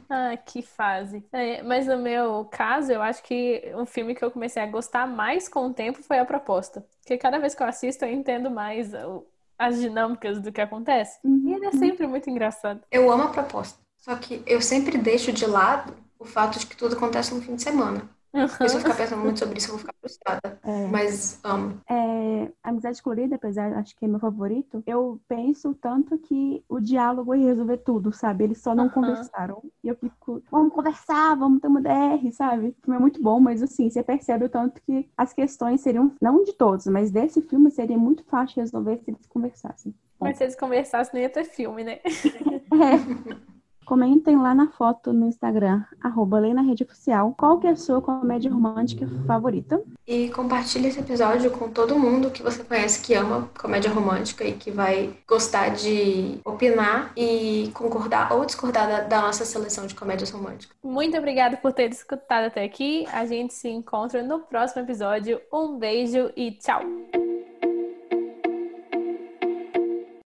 Ah, 0.10 0.36
que 0.36 0.62
fase. 0.62 1.26
É, 1.32 1.64
mas 1.64 1.88
no 1.88 1.98
meu 1.98 2.46
caso, 2.46 2.92
eu 2.92 3.02
acho 3.02 3.24
que 3.24 3.64
um 3.76 3.86
filme 3.86 4.14
que 4.14 4.24
eu 4.24 4.30
comecei 4.32 4.62
a 4.62 4.66
gostar 4.66 5.08
mais 5.08 5.48
com 5.48 5.68
o 5.68 5.74
tempo 5.74 6.04
foi 6.04 6.20
A 6.20 6.26
Proposta. 6.26 6.86
Porque 7.00 7.18
cada 7.18 7.40
vez 7.40 7.56
que 7.56 7.64
eu 7.64 7.68
assisto, 7.68 8.04
eu 8.04 8.12
entendo 8.12 8.52
mais 8.52 8.94
o- 8.94 9.26
as 9.58 9.80
dinâmicas 9.80 10.40
do 10.42 10.52
que 10.52 10.60
acontece. 10.60 11.20
E 11.46 11.54
ele 11.54 11.66
é 11.66 11.72
sempre 11.72 12.08
muito 12.08 12.30
engraçado. 12.30 12.82
Eu 12.92 13.10
amo 13.10 13.24
a 13.24 13.28
proposta. 13.30 13.80
Só 13.98 14.16
que 14.16 14.44
eu 14.46 14.62
sempre 14.62 14.98
deixo 14.98 15.32
de 15.32 15.46
lado 15.46 15.94
o 16.20 16.26
fato 16.26 16.60
de 16.60 16.66
que 16.66 16.76
tudo 16.76 16.96
acontece 16.96 17.34
no 17.34 17.42
fim 17.42 17.56
de 17.56 17.62
semana. 17.64 18.10
Porque 18.32 18.70
se 18.70 18.76
eu 18.76 18.82
ficar 18.82 18.96
pensando 18.96 19.22
muito 19.22 19.40
sobre 19.40 19.58
isso, 19.58 19.68
eu 19.68 19.72
vou 19.72 19.80
ficar 19.80 19.94
frustrada. 20.00 20.60
É. 20.64 20.88
Mas 20.88 21.40
amo. 21.44 21.80
É, 21.90 22.52
Amizade 22.64 23.02
Colorida, 23.02 23.36
apesar, 23.36 23.74
acho 23.74 23.96
que 23.96 24.06
é 24.06 24.08
meu 24.08 24.20
favorito, 24.20 24.84
eu 24.86 25.20
penso 25.28 25.74
tanto 25.74 26.18
que 26.18 26.64
o 26.70 26.80
diálogo 26.80 27.34
ia 27.36 27.48
resolver 27.48 27.78
tudo, 27.78 28.14
sabe? 28.14 28.44
Eles 28.44 28.60
só 28.60 28.74
não 28.76 28.86
Aham. 28.86 28.94
conversaram. 28.94 29.62
E 29.84 29.88
eu 29.88 29.96
fico, 29.96 30.42
vamos 30.52 30.74
conversar, 30.74 31.36
vamos 31.36 31.60
ter 31.60 31.68
uma 31.68 31.82
DR, 31.82 32.32
sabe? 32.32 32.68
O 32.70 32.76
filme 32.86 32.98
é 32.98 33.00
muito 33.00 33.22
bom, 33.22 33.40
mas 33.40 33.62
assim, 33.62 33.90
você 33.90 34.04
percebe 34.04 34.46
o 34.46 34.50
tanto 34.50 34.82
que 34.82 35.10
as 35.18 35.34
questões 35.34 35.82
seriam, 35.82 36.14
não 36.22 36.44
de 36.44 36.54
todos, 36.54 36.86
mas 36.88 37.12
desse 37.12 37.42
filme 37.42 37.70
seria 37.72 37.98
muito 37.98 38.24
fácil 38.26 38.56
de 38.56 38.62
resolver 38.62 39.00
se 39.04 39.12
eles 39.12 39.26
conversassem. 39.28 39.94
Mas 40.20 40.38
se 40.38 40.44
eles 40.44 40.56
conversassem, 40.56 41.14
não 41.16 41.22
ia 41.22 41.30
ter 41.30 41.44
filme, 41.44 41.84
né? 41.84 42.00
É. 42.72 43.42
Comentem 43.92 44.38
lá 44.38 44.56
na 44.56 44.70
foto 44.70 45.12
no 45.12 45.28
Instagram, 45.28 45.84
arroba 46.02 46.40
Lei 46.40 46.54
na 46.54 46.62
Rede 46.62 46.82
Oficial, 46.82 47.36
qual 47.38 47.60
que 47.60 47.68
é 47.68 47.72
a 47.72 47.76
sua 47.76 48.02
comédia 48.02 48.50
romântica 48.50 49.06
favorita. 49.28 49.84
E 50.08 50.30
compartilhe 50.30 50.88
esse 50.88 51.02
episódio 51.02 51.52
com 51.52 51.70
todo 51.70 52.00
mundo 52.00 52.32
que 52.32 52.42
você 52.42 52.64
conhece 52.64 53.02
que 53.02 53.14
ama 53.14 53.50
comédia 53.60 53.92
romântica 53.92 54.46
e 54.46 54.54
que 54.54 54.72
vai 54.72 55.14
gostar 55.28 55.72
de 55.72 56.40
opinar 56.46 57.12
e 57.18 57.70
concordar 57.74 58.32
ou 58.32 58.46
discordar 58.46 58.88
da, 58.88 59.02
da 59.02 59.22
nossa 59.24 59.44
seleção 59.44 59.86
de 59.86 59.94
comédias 59.94 60.32
românticas. 60.32 60.74
Muito 60.82 61.18
obrigada 61.18 61.58
por 61.58 61.74
ter 61.74 61.92
escutado 61.92 62.46
até 62.46 62.64
aqui. 62.64 63.06
A 63.12 63.26
gente 63.26 63.54
se 63.54 63.68
encontra 63.68 64.24
no 64.24 64.40
próximo 64.40 64.84
episódio. 64.84 65.42
Um 65.52 65.78
beijo 65.78 66.32
e 66.38 66.52
tchau! 66.52 66.80